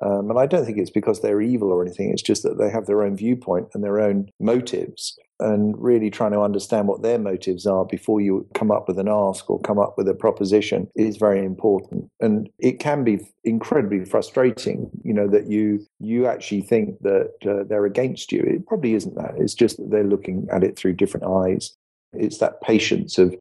Um, 0.00 0.30
and 0.30 0.38
I 0.38 0.46
don't 0.46 0.64
think 0.64 0.78
it's 0.78 0.90
because 0.90 1.20
they're 1.20 1.40
evil 1.40 1.70
or 1.70 1.82
anything. 1.82 2.10
It's 2.10 2.22
just 2.22 2.42
that 2.42 2.58
they 2.58 2.70
have 2.70 2.86
their 2.86 3.02
own 3.02 3.16
viewpoint 3.16 3.68
and 3.74 3.82
their 3.82 4.00
own 4.00 4.28
motives 4.40 5.16
and 5.40 5.74
really 5.78 6.10
trying 6.10 6.32
to 6.32 6.40
understand 6.40 6.86
what 6.86 7.02
their 7.02 7.18
motives 7.18 7.66
are 7.66 7.84
before 7.84 8.20
you 8.20 8.46
come 8.54 8.70
up 8.70 8.86
with 8.86 8.98
an 8.98 9.08
ask 9.08 9.50
or 9.50 9.60
come 9.60 9.78
up 9.78 9.94
with 9.96 10.08
a 10.08 10.14
proposition 10.14 10.88
is 10.94 11.16
very 11.16 11.44
important 11.44 12.08
and 12.20 12.48
it 12.60 12.78
can 12.78 13.02
be 13.02 13.18
incredibly 13.42 14.04
frustrating 14.04 14.88
you 15.02 15.12
know 15.12 15.26
that 15.26 15.48
you 15.48 15.84
you 15.98 16.26
actually 16.26 16.60
think 16.60 16.96
that 17.00 17.32
uh, 17.46 17.64
they're 17.68 17.84
against 17.84 18.30
you 18.30 18.40
it 18.46 18.64
probably 18.66 18.94
isn't 18.94 19.16
that 19.16 19.34
it's 19.36 19.54
just 19.54 19.76
that 19.76 19.90
they're 19.90 20.04
looking 20.04 20.46
at 20.52 20.62
it 20.62 20.76
through 20.76 20.92
different 20.92 21.26
eyes 21.26 21.74
it's 22.12 22.38
that 22.38 22.60
patience 22.60 23.18
of 23.18 23.34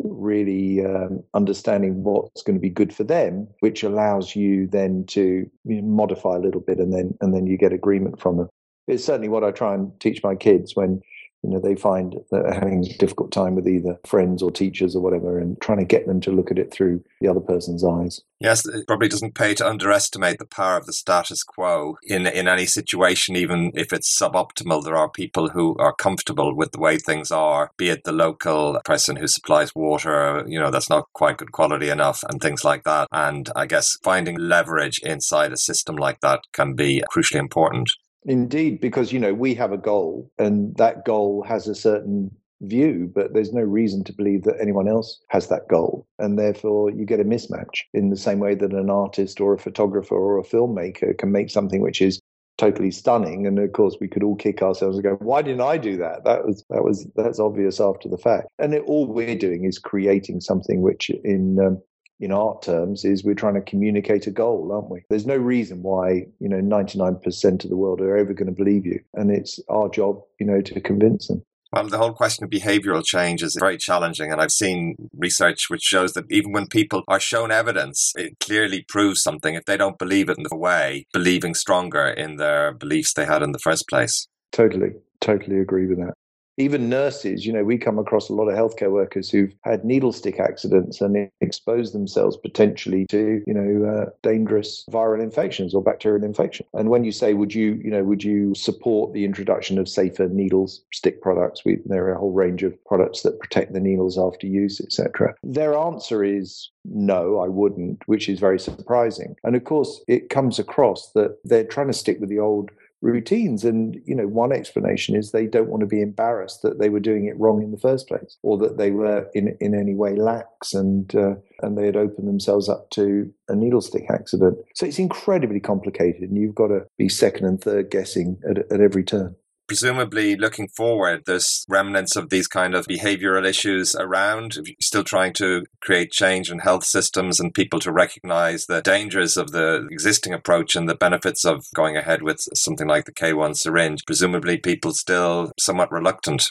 really 0.00 0.84
um, 0.84 1.22
understanding 1.34 2.02
what's 2.04 2.42
going 2.42 2.56
to 2.56 2.60
be 2.60 2.70
good 2.70 2.94
for 2.94 3.04
them 3.04 3.48
which 3.60 3.82
allows 3.82 4.36
you 4.36 4.66
then 4.68 5.04
to 5.06 5.48
modify 5.64 6.36
a 6.36 6.40
little 6.40 6.60
bit 6.60 6.78
and 6.78 6.92
then 6.92 7.16
and 7.20 7.34
then 7.34 7.46
you 7.46 7.56
get 7.56 7.72
agreement 7.72 8.20
from 8.20 8.36
them. 8.36 8.48
It's 8.86 9.04
certainly 9.04 9.28
what 9.28 9.44
I 9.44 9.50
try 9.50 9.74
and 9.74 9.92
teach 10.00 10.22
my 10.22 10.34
kids 10.34 10.74
when 10.74 11.02
you 11.42 11.50
know 11.50 11.60
they 11.60 11.74
find 11.74 12.14
that 12.14 12.30
they're 12.30 12.52
having 12.52 12.84
a 12.84 12.98
difficult 12.98 13.32
time 13.32 13.54
with 13.54 13.68
either 13.68 13.98
friends 14.04 14.42
or 14.42 14.50
teachers 14.50 14.96
or 14.96 15.02
whatever 15.02 15.38
and 15.38 15.60
trying 15.60 15.78
to 15.78 15.84
get 15.84 16.06
them 16.06 16.20
to 16.20 16.32
look 16.32 16.50
at 16.50 16.58
it 16.58 16.72
through 16.72 17.02
the 17.20 17.28
other 17.28 17.40
person's 17.40 17.84
eyes. 17.84 18.20
Yes 18.40 18.66
it 18.66 18.86
probably 18.86 19.08
doesn't 19.08 19.34
pay 19.34 19.54
to 19.54 19.66
underestimate 19.66 20.38
the 20.38 20.46
power 20.46 20.76
of 20.76 20.86
the 20.86 20.92
status 20.92 21.42
quo 21.42 21.96
in 22.02 22.26
in 22.26 22.48
any 22.48 22.66
situation 22.66 23.36
even 23.36 23.72
if 23.74 23.92
it's 23.92 24.16
suboptimal. 24.16 24.84
There 24.84 24.96
are 24.96 25.08
people 25.08 25.50
who 25.50 25.76
are 25.78 25.94
comfortable 25.94 26.54
with 26.54 26.72
the 26.72 26.80
way 26.80 26.98
things 26.98 27.30
are 27.30 27.70
be 27.76 27.90
it 27.90 28.04
the 28.04 28.12
local 28.12 28.80
person 28.84 29.16
who 29.16 29.28
supplies 29.28 29.74
water 29.74 30.44
you 30.46 30.58
know 30.58 30.70
that's 30.70 30.90
not 30.90 31.06
quite 31.12 31.36
good 31.36 31.52
quality 31.52 31.88
enough 31.88 32.24
and 32.28 32.40
things 32.40 32.64
like 32.64 32.84
that. 32.84 33.08
And 33.12 33.50
i 33.54 33.66
guess 33.66 33.96
finding 34.02 34.36
leverage 34.36 34.98
inside 35.00 35.52
a 35.52 35.56
system 35.56 35.96
like 35.96 36.20
that 36.20 36.40
can 36.52 36.74
be 36.74 37.02
crucially 37.12 37.38
important 37.38 37.90
Indeed, 38.28 38.80
because 38.82 39.10
you 39.10 39.18
know 39.18 39.32
we 39.32 39.54
have 39.54 39.72
a 39.72 39.78
goal, 39.78 40.30
and 40.38 40.76
that 40.76 41.06
goal 41.06 41.42
has 41.48 41.66
a 41.66 41.74
certain 41.74 42.30
view, 42.60 43.10
but 43.14 43.32
there's 43.32 43.54
no 43.54 43.62
reason 43.62 44.04
to 44.04 44.12
believe 44.12 44.42
that 44.42 44.60
anyone 44.60 44.86
else 44.86 45.22
has 45.28 45.48
that 45.48 45.66
goal, 45.68 46.06
and 46.18 46.38
therefore 46.38 46.90
you 46.90 47.06
get 47.06 47.20
a 47.20 47.24
mismatch. 47.24 47.84
In 47.94 48.10
the 48.10 48.18
same 48.18 48.38
way 48.38 48.54
that 48.54 48.74
an 48.74 48.90
artist 48.90 49.40
or 49.40 49.54
a 49.54 49.58
photographer 49.58 50.14
or 50.14 50.38
a 50.38 50.44
filmmaker 50.44 51.16
can 51.16 51.32
make 51.32 51.48
something 51.48 51.80
which 51.80 52.02
is 52.02 52.20
totally 52.58 52.90
stunning, 52.90 53.46
and 53.46 53.58
of 53.58 53.72
course 53.72 53.96
we 53.98 54.08
could 54.08 54.22
all 54.22 54.36
kick 54.36 54.60
ourselves 54.60 54.98
and 54.98 55.04
go, 55.04 55.14
"Why 55.20 55.40
didn't 55.40 55.62
I 55.62 55.78
do 55.78 55.96
that?" 55.96 56.24
That 56.24 56.44
was 56.44 56.62
that 56.68 56.84
was 56.84 57.06
that's 57.16 57.40
obvious 57.40 57.80
after 57.80 58.10
the 58.10 58.18
fact, 58.18 58.48
and 58.58 58.74
it, 58.74 58.82
all 58.86 59.06
we're 59.06 59.38
doing 59.38 59.64
is 59.64 59.78
creating 59.78 60.42
something 60.42 60.82
which 60.82 61.08
in 61.24 61.58
um, 61.60 61.80
in 62.20 62.32
art 62.32 62.62
terms 62.62 63.04
is 63.04 63.24
we're 63.24 63.34
trying 63.34 63.54
to 63.54 63.60
communicate 63.60 64.26
a 64.26 64.30
goal, 64.30 64.70
aren't 64.72 64.90
we? 64.90 65.04
There's 65.08 65.26
no 65.26 65.36
reason 65.36 65.82
why, 65.82 66.26
you 66.40 66.48
know, 66.48 66.60
99% 66.60 67.64
of 67.64 67.70
the 67.70 67.76
world 67.76 68.00
are 68.00 68.16
ever 68.16 68.32
going 68.32 68.46
to 68.46 68.52
believe 68.52 68.86
you. 68.86 69.00
And 69.14 69.30
it's 69.30 69.60
our 69.68 69.88
job, 69.88 70.20
you 70.38 70.46
know, 70.46 70.60
to 70.60 70.80
convince 70.80 71.28
them. 71.28 71.42
Well, 71.72 71.86
the 71.86 71.98
whole 71.98 72.14
question 72.14 72.44
of 72.44 72.50
behavioral 72.50 73.04
change 73.04 73.42
is 73.42 73.56
very 73.60 73.76
challenging. 73.76 74.32
And 74.32 74.40
I've 74.40 74.52
seen 74.52 74.96
research 75.16 75.66
which 75.68 75.82
shows 75.82 76.14
that 76.14 76.24
even 76.30 76.52
when 76.52 76.66
people 76.66 77.02
are 77.08 77.20
shown 77.20 77.52
evidence, 77.52 78.12
it 78.16 78.40
clearly 78.40 78.86
proves 78.88 79.22
something. 79.22 79.54
If 79.54 79.66
they 79.66 79.76
don't 79.76 79.98
believe 79.98 80.30
it 80.30 80.38
in 80.38 80.44
the 80.48 80.56
way, 80.56 81.06
believing 81.12 81.54
stronger 81.54 82.06
in 82.06 82.36
their 82.36 82.72
beliefs 82.72 83.12
they 83.12 83.26
had 83.26 83.42
in 83.42 83.52
the 83.52 83.58
first 83.58 83.86
place. 83.86 84.28
Totally, 84.50 84.92
totally 85.20 85.60
agree 85.60 85.86
with 85.86 85.98
that 85.98 86.14
even 86.58 86.88
nurses, 86.88 87.46
you 87.46 87.52
know, 87.52 87.64
we 87.64 87.78
come 87.78 87.98
across 87.98 88.28
a 88.28 88.34
lot 88.34 88.48
of 88.48 88.58
healthcare 88.58 88.90
workers 88.90 89.30
who've 89.30 89.54
had 89.62 89.84
needle 89.84 90.12
stick 90.12 90.40
accidents 90.40 91.00
and 91.00 91.30
exposed 91.40 91.94
themselves 91.94 92.36
potentially 92.36 93.06
to, 93.06 93.42
you 93.46 93.54
know, 93.54 93.88
uh, 93.88 94.10
dangerous 94.22 94.84
viral 94.90 95.22
infections 95.22 95.72
or 95.72 95.82
bacterial 95.82 96.24
infection. 96.24 96.66
And 96.74 96.90
when 96.90 97.04
you 97.04 97.12
say, 97.12 97.32
would 97.32 97.54
you, 97.54 97.80
you 97.82 97.90
know, 97.90 98.02
would 98.02 98.24
you 98.24 98.54
support 98.56 99.12
the 99.12 99.24
introduction 99.24 99.78
of 99.78 99.88
safer 99.88 100.28
needles 100.28 100.82
stick 100.92 101.22
products? 101.22 101.64
We, 101.64 101.78
there 101.86 102.06
are 102.06 102.12
a 102.12 102.18
whole 102.18 102.32
range 102.32 102.64
of 102.64 102.84
products 102.84 103.22
that 103.22 103.38
protect 103.38 103.72
the 103.72 103.80
needles 103.80 104.18
after 104.18 104.48
use, 104.48 104.80
etc. 104.80 105.34
Their 105.44 105.76
answer 105.76 106.24
is 106.24 106.70
no, 106.84 107.38
I 107.38 107.46
wouldn't, 107.46 108.02
which 108.06 108.28
is 108.28 108.40
very 108.40 108.58
surprising. 108.58 109.36
And 109.44 109.54
of 109.54 109.62
course, 109.62 110.02
it 110.08 110.28
comes 110.28 110.58
across 110.58 111.12
that 111.12 111.38
they're 111.44 111.64
trying 111.64 111.88
to 111.88 111.92
stick 111.92 112.18
with 112.18 112.30
the 112.30 112.40
old 112.40 112.70
routines. 113.00 113.64
And, 113.64 114.00
you 114.04 114.14
know, 114.14 114.26
one 114.26 114.52
explanation 114.52 115.14
is 115.14 115.30
they 115.30 115.46
don't 115.46 115.68
want 115.68 115.80
to 115.80 115.86
be 115.86 116.00
embarrassed 116.00 116.62
that 116.62 116.78
they 116.78 116.88
were 116.88 117.00
doing 117.00 117.26
it 117.26 117.38
wrong 117.38 117.62
in 117.62 117.70
the 117.70 117.78
first 117.78 118.08
place 118.08 118.36
or 118.42 118.58
that 118.58 118.76
they 118.76 118.90
were 118.90 119.28
in, 119.34 119.56
in 119.60 119.74
any 119.74 119.94
way 119.94 120.16
lax 120.16 120.74
and, 120.74 121.14
uh, 121.14 121.34
and 121.62 121.76
they 121.76 121.86
had 121.86 121.96
opened 121.96 122.28
themselves 122.28 122.68
up 122.68 122.90
to 122.90 123.32
a 123.48 123.54
needle 123.54 123.80
stick 123.80 124.06
accident. 124.10 124.58
So 124.74 124.86
it's 124.86 124.98
incredibly 124.98 125.60
complicated 125.60 126.22
and 126.22 126.36
you've 126.36 126.54
got 126.54 126.68
to 126.68 126.86
be 126.96 127.08
second 127.08 127.46
and 127.46 127.60
third 127.60 127.90
guessing 127.90 128.38
at, 128.48 128.58
at 128.72 128.80
every 128.80 129.04
turn. 129.04 129.36
Presumably 129.68 130.34
looking 130.34 130.66
forward, 130.68 131.22
there's 131.26 131.64
remnants 131.68 132.16
of 132.16 132.30
these 132.30 132.48
kind 132.48 132.74
of 132.74 132.86
behavioral 132.86 133.46
issues 133.46 133.94
around, 133.94 134.56
still 134.80 135.04
trying 135.04 135.34
to 135.34 135.66
create 135.80 136.10
change 136.10 136.50
in 136.50 136.60
health 136.60 136.84
systems 136.84 137.38
and 137.38 137.54
people 137.54 137.78
to 137.80 137.92
recognize 137.92 138.66
the 138.66 138.80
dangers 138.80 139.36
of 139.36 139.52
the 139.52 139.86
existing 139.90 140.32
approach 140.32 140.74
and 140.74 140.88
the 140.88 140.94
benefits 140.94 141.44
of 141.44 141.66
going 141.74 141.96
ahead 141.96 142.22
with 142.22 142.40
something 142.54 142.88
like 142.88 143.04
the 143.04 143.12
K1 143.12 143.56
syringe. 143.56 144.04
Presumably, 144.06 144.56
people 144.56 144.92
still 144.92 145.52
somewhat 145.58 145.92
reluctant. 145.92 146.50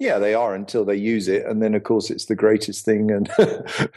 Yeah, 0.00 0.18
they 0.18 0.32
are 0.32 0.54
until 0.54 0.86
they 0.86 0.96
use 0.96 1.28
it, 1.28 1.44
and 1.44 1.62
then 1.62 1.74
of 1.74 1.84
course 1.84 2.10
it's 2.10 2.24
the 2.24 2.34
greatest 2.34 2.86
thing. 2.86 3.10
And 3.10 3.30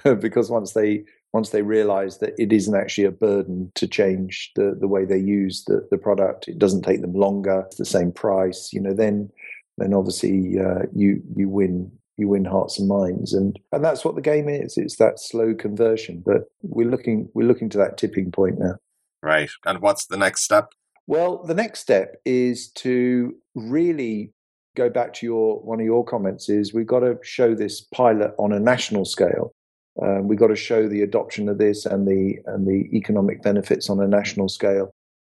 because 0.22 0.52
once 0.52 0.74
they 0.74 1.06
once 1.32 1.50
they 1.50 1.62
realize 1.62 2.20
that 2.20 2.34
it 2.38 2.52
isn't 2.52 2.76
actually 2.76 3.06
a 3.06 3.12
burden 3.12 3.72
to 3.76 3.88
change 3.88 4.52
the, 4.56 4.78
the 4.80 4.88
way 4.88 5.06
they 5.06 5.18
use 5.18 5.64
the, 5.66 5.88
the 5.90 5.98
product, 5.98 6.48
it 6.48 6.60
doesn't 6.60 6.84
take 6.84 7.02
them 7.02 7.14
longer, 7.14 7.64
it's 7.66 7.78
the 7.78 7.86
same 7.86 8.12
price, 8.12 8.72
you 8.72 8.82
know, 8.82 8.94
then 8.94 9.32
then 9.78 9.94
obviously 9.94 10.60
uh, 10.60 10.84
you 10.94 11.22
you 11.36 11.48
win 11.48 11.90
you 12.18 12.28
win 12.28 12.46
hearts 12.46 12.78
and 12.78 12.88
minds 12.88 13.34
and 13.34 13.58
and 13.72 13.84
that's 13.84 14.06
what 14.06 14.16
the 14.16 14.22
game 14.22 14.48
is 14.48 14.78
it's 14.78 14.98
that 14.98 15.20
slow 15.20 15.56
conversion 15.56 16.22
but 16.24 16.44
we're 16.62 16.88
looking 16.88 17.28
we're 17.34 17.48
looking 17.48 17.70
to 17.70 17.78
that 17.80 17.98
tipping 17.98 18.32
point 18.32 18.60
now 18.60 18.76
right 19.24 19.50
and 19.66 19.82
what's 19.82 20.06
the 20.06 20.18
next 20.18 20.44
step 20.44 20.74
well 21.08 21.44
the 21.44 21.56
next 21.56 21.80
step 21.80 22.22
is 22.24 22.70
to 22.70 23.36
really 23.56 24.32
go 24.76 24.90
back 24.90 25.14
to 25.14 25.26
your 25.26 25.60
one 25.62 25.80
of 25.80 25.86
your 25.86 26.04
comments 26.04 26.50
is 26.50 26.74
we've 26.74 26.88
got 26.88 27.02
to 27.02 27.18
show 27.22 27.54
this 27.54 27.82
pilot 27.82 28.34
on 28.38 28.54
a 28.54 28.60
national 28.60 29.06
scale 29.06 29.54
um, 30.02 30.28
we've 30.28 30.40
got 30.40 30.48
to 30.48 30.56
show 30.56 30.88
the 30.88 31.02
adoption 31.02 31.48
of 31.50 31.58
this 31.58 31.86
and 31.86 32.08
the 32.08 32.40
and 32.48 32.68
the 32.68 32.90
economic 32.96 33.42
benefits 33.44 33.90
on 33.90 34.00
a 34.00 34.08
national 34.08 34.50
scale. 34.50 34.94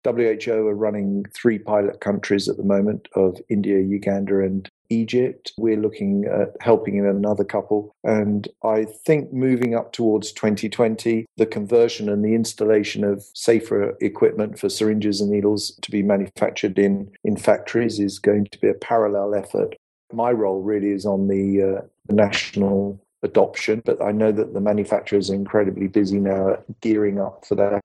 WHO 0.06 0.68
are 0.68 0.76
running 0.76 1.26
three 1.34 1.60
pilot 1.60 2.00
countries 2.00 2.48
at 2.48 2.58
the 2.58 2.64
moment 2.64 3.08
of 3.16 3.38
India, 3.50 3.80
Uganda, 3.80 4.40
and 4.42 4.70
Egypt. 4.90 5.52
We're 5.58 5.82
looking 5.82 6.26
at 6.26 6.56
helping 6.62 6.98
in 6.98 7.06
another 7.06 7.44
couple. 7.44 7.96
And 8.04 8.48
I 8.64 8.86
think 9.06 9.34
moving 9.34 9.76
up 9.76 9.94
towards 9.94 10.32
2020, 10.32 11.26
the 11.38 11.46
conversion 11.46 12.08
and 12.08 12.24
the 12.24 12.36
installation 12.36 13.04
of 13.04 13.26
safer 13.34 13.98
equipment 14.02 14.60
for 14.60 14.70
syringes 14.70 15.22
and 15.22 15.32
needles 15.32 15.78
to 15.82 15.92
be 15.92 16.04
manufactured 16.04 16.78
in, 16.78 17.12
in 17.24 17.36
factories 17.36 18.00
is 18.00 18.20
going 18.20 18.46
to 18.52 18.60
be 18.60 18.70
a 18.70 18.76
parallel 18.76 19.34
effort. 19.34 19.76
My 20.14 20.32
role 20.32 20.62
really 20.62 20.92
is 20.92 21.06
on 21.06 21.28
the, 21.28 21.80
uh, 21.80 21.82
the 22.08 22.14
national 22.14 23.02
adoption. 23.24 23.82
But 23.84 24.02
I 24.02 24.12
know 24.12 24.32
that 24.32 24.54
the 24.54 24.62
manufacturers 24.62 25.30
are 25.30 25.36
incredibly 25.36 25.88
busy 25.88 26.20
now 26.20 26.60
gearing 26.82 27.20
up 27.20 27.44
for 27.46 27.56
their 27.56 27.82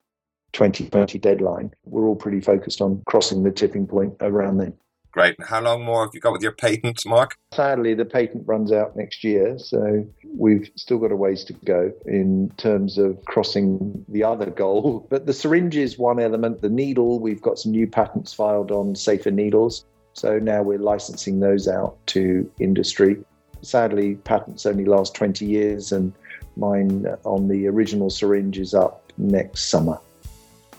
2020 0.52 1.18
deadline. 1.18 1.72
We're 1.84 2.06
all 2.06 2.16
pretty 2.16 2.40
focused 2.40 2.80
on 2.80 3.02
crossing 3.06 3.42
the 3.42 3.50
tipping 3.50 3.86
point 3.86 4.14
around 4.20 4.58
then. 4.58 4.74
Great. 5.12 5.34
How 5.42 5.60
long 5.60 5.82
more 5.84 6.04
have 6.04 6.14
you 6.14 6.20
got 6.20 6.32
with 6.32 6.42
your 6.42 6.52
patent, 6.52 7.00
Marc? 7.04 7.36
Sadly, 7.52 7.94
the 7.94 8.04
patent 8.04 8.46
runs 8.46 8.70
out 8.70 8.96
next 8.96 9.24
year, 9.24 9.58
so 9.58 10.06
we've 10.36 10.70
still 10.76 10.98
got 10.98 11.10
a 11.10 11.16
ways 11.16 11.42
to 11.44 11.52
go 11.64 11.92
in 12.06 12.52
terms 12.58 12.96
of 12.96 13.24
crossing 13.24 14.04
the 14.08 14.22
other 14.22 14.46
goal. 14.46 15.06
But 15.10 15.26
the 15.26 15.32
syringe 15.32 15.76
is 15.76 15.98
one 15.98 16.20
element. 16.20 16.62
The 16.62 16.68
needle, 16.68 17.18
we've 17.18 17.42
got 17.42 17.58
some 17.58 17.72
new 17.72 17.88
patents 17.88 18.32
filed 18.32 18.70
on 18.70 18.94
safer 18.94 19.32
needles. 19.32 19.84
So 20.12 20.38
now 20.38 20.62
we're 20.62 20.78
licensing 20.78 21.40
those 21.40 21.66
out 21.66 21.96
to 22.08 22.48
industry 22.60 23.16
sadly, 23.62 24.16
patents 24.16 24.66
only 24.66 24.84
last 24.84 25.14
20 25.14 25.44
years, 25.44 25.92
and 25.92 26.12
mine 26.56 27.06
on 27.24 27.48
the 27.48 27.66
original 27.68 28.10
syringe 28.10 28.58
is 28.58 28.74
up 28.74 29.12
next 29.18 29.70
summer. 29.70 29.98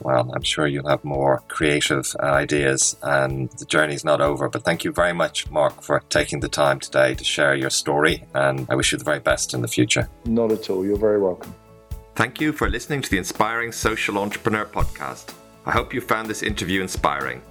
Well, 0.03 0.31
I'm 0.33 0.43
sure 0.43 0.67
you'll 0.67 0.89
have 0.89 1.03
more 1.03 1.43
creative 1.47 2.15
uh, 2.21 2.25
ideas, 2.25 2.95
and 3.01 3.49
the 3.51 3.65
journey's 3.65 4.03
not 4.03 4.21
over. 4.21 4.49
But 4.49 4.63
thank 4.63 4.83
you 4.83 4.91
very 4.91 5.13
much, 5.13 5.49
Marc, 5.49 5.81
for 5.81 6.01
taking 6.09 6.39
the 6.39 6.49
time 6.49 6.79
today 6.79 7.15
to 7.15 7.23
share 7.23 7.55
your 7.55 7.69
story, 7.69 8.25
and 8.33 8.67
I 8.69 8.75
wish 8.75 8.91
you 8.91 8.97
the 8.97 9.03
very 9.03 9.19
best 9.19 9.53
in 9.53 9.61
the 9.61 9.67
future. 9.67 10.09
Not 10.25 10.51
at 10.51 10.69
all. 10.69 10.85
You're 10.85 10.97
very 10.97 11.21
welcome. 11.21 11.53
Thank 12.15 12.41
you 12.41 12.51
for 12.51 12.69
listening 12.69 13.01
to 13.01 13.09
the 13.09 13.17
Inspiring 13.17 13.71
Social 13.71 14.17
Entrepreneur 14.17 14.65
podcast. 14.65 15.33
I 15.65 15.71
hope 15.71 15.93
you 15.93 16.01
found 16.01 16.27
this 16.27 16.43
interview 16.43 16.81
inspiring. 16.81 17.41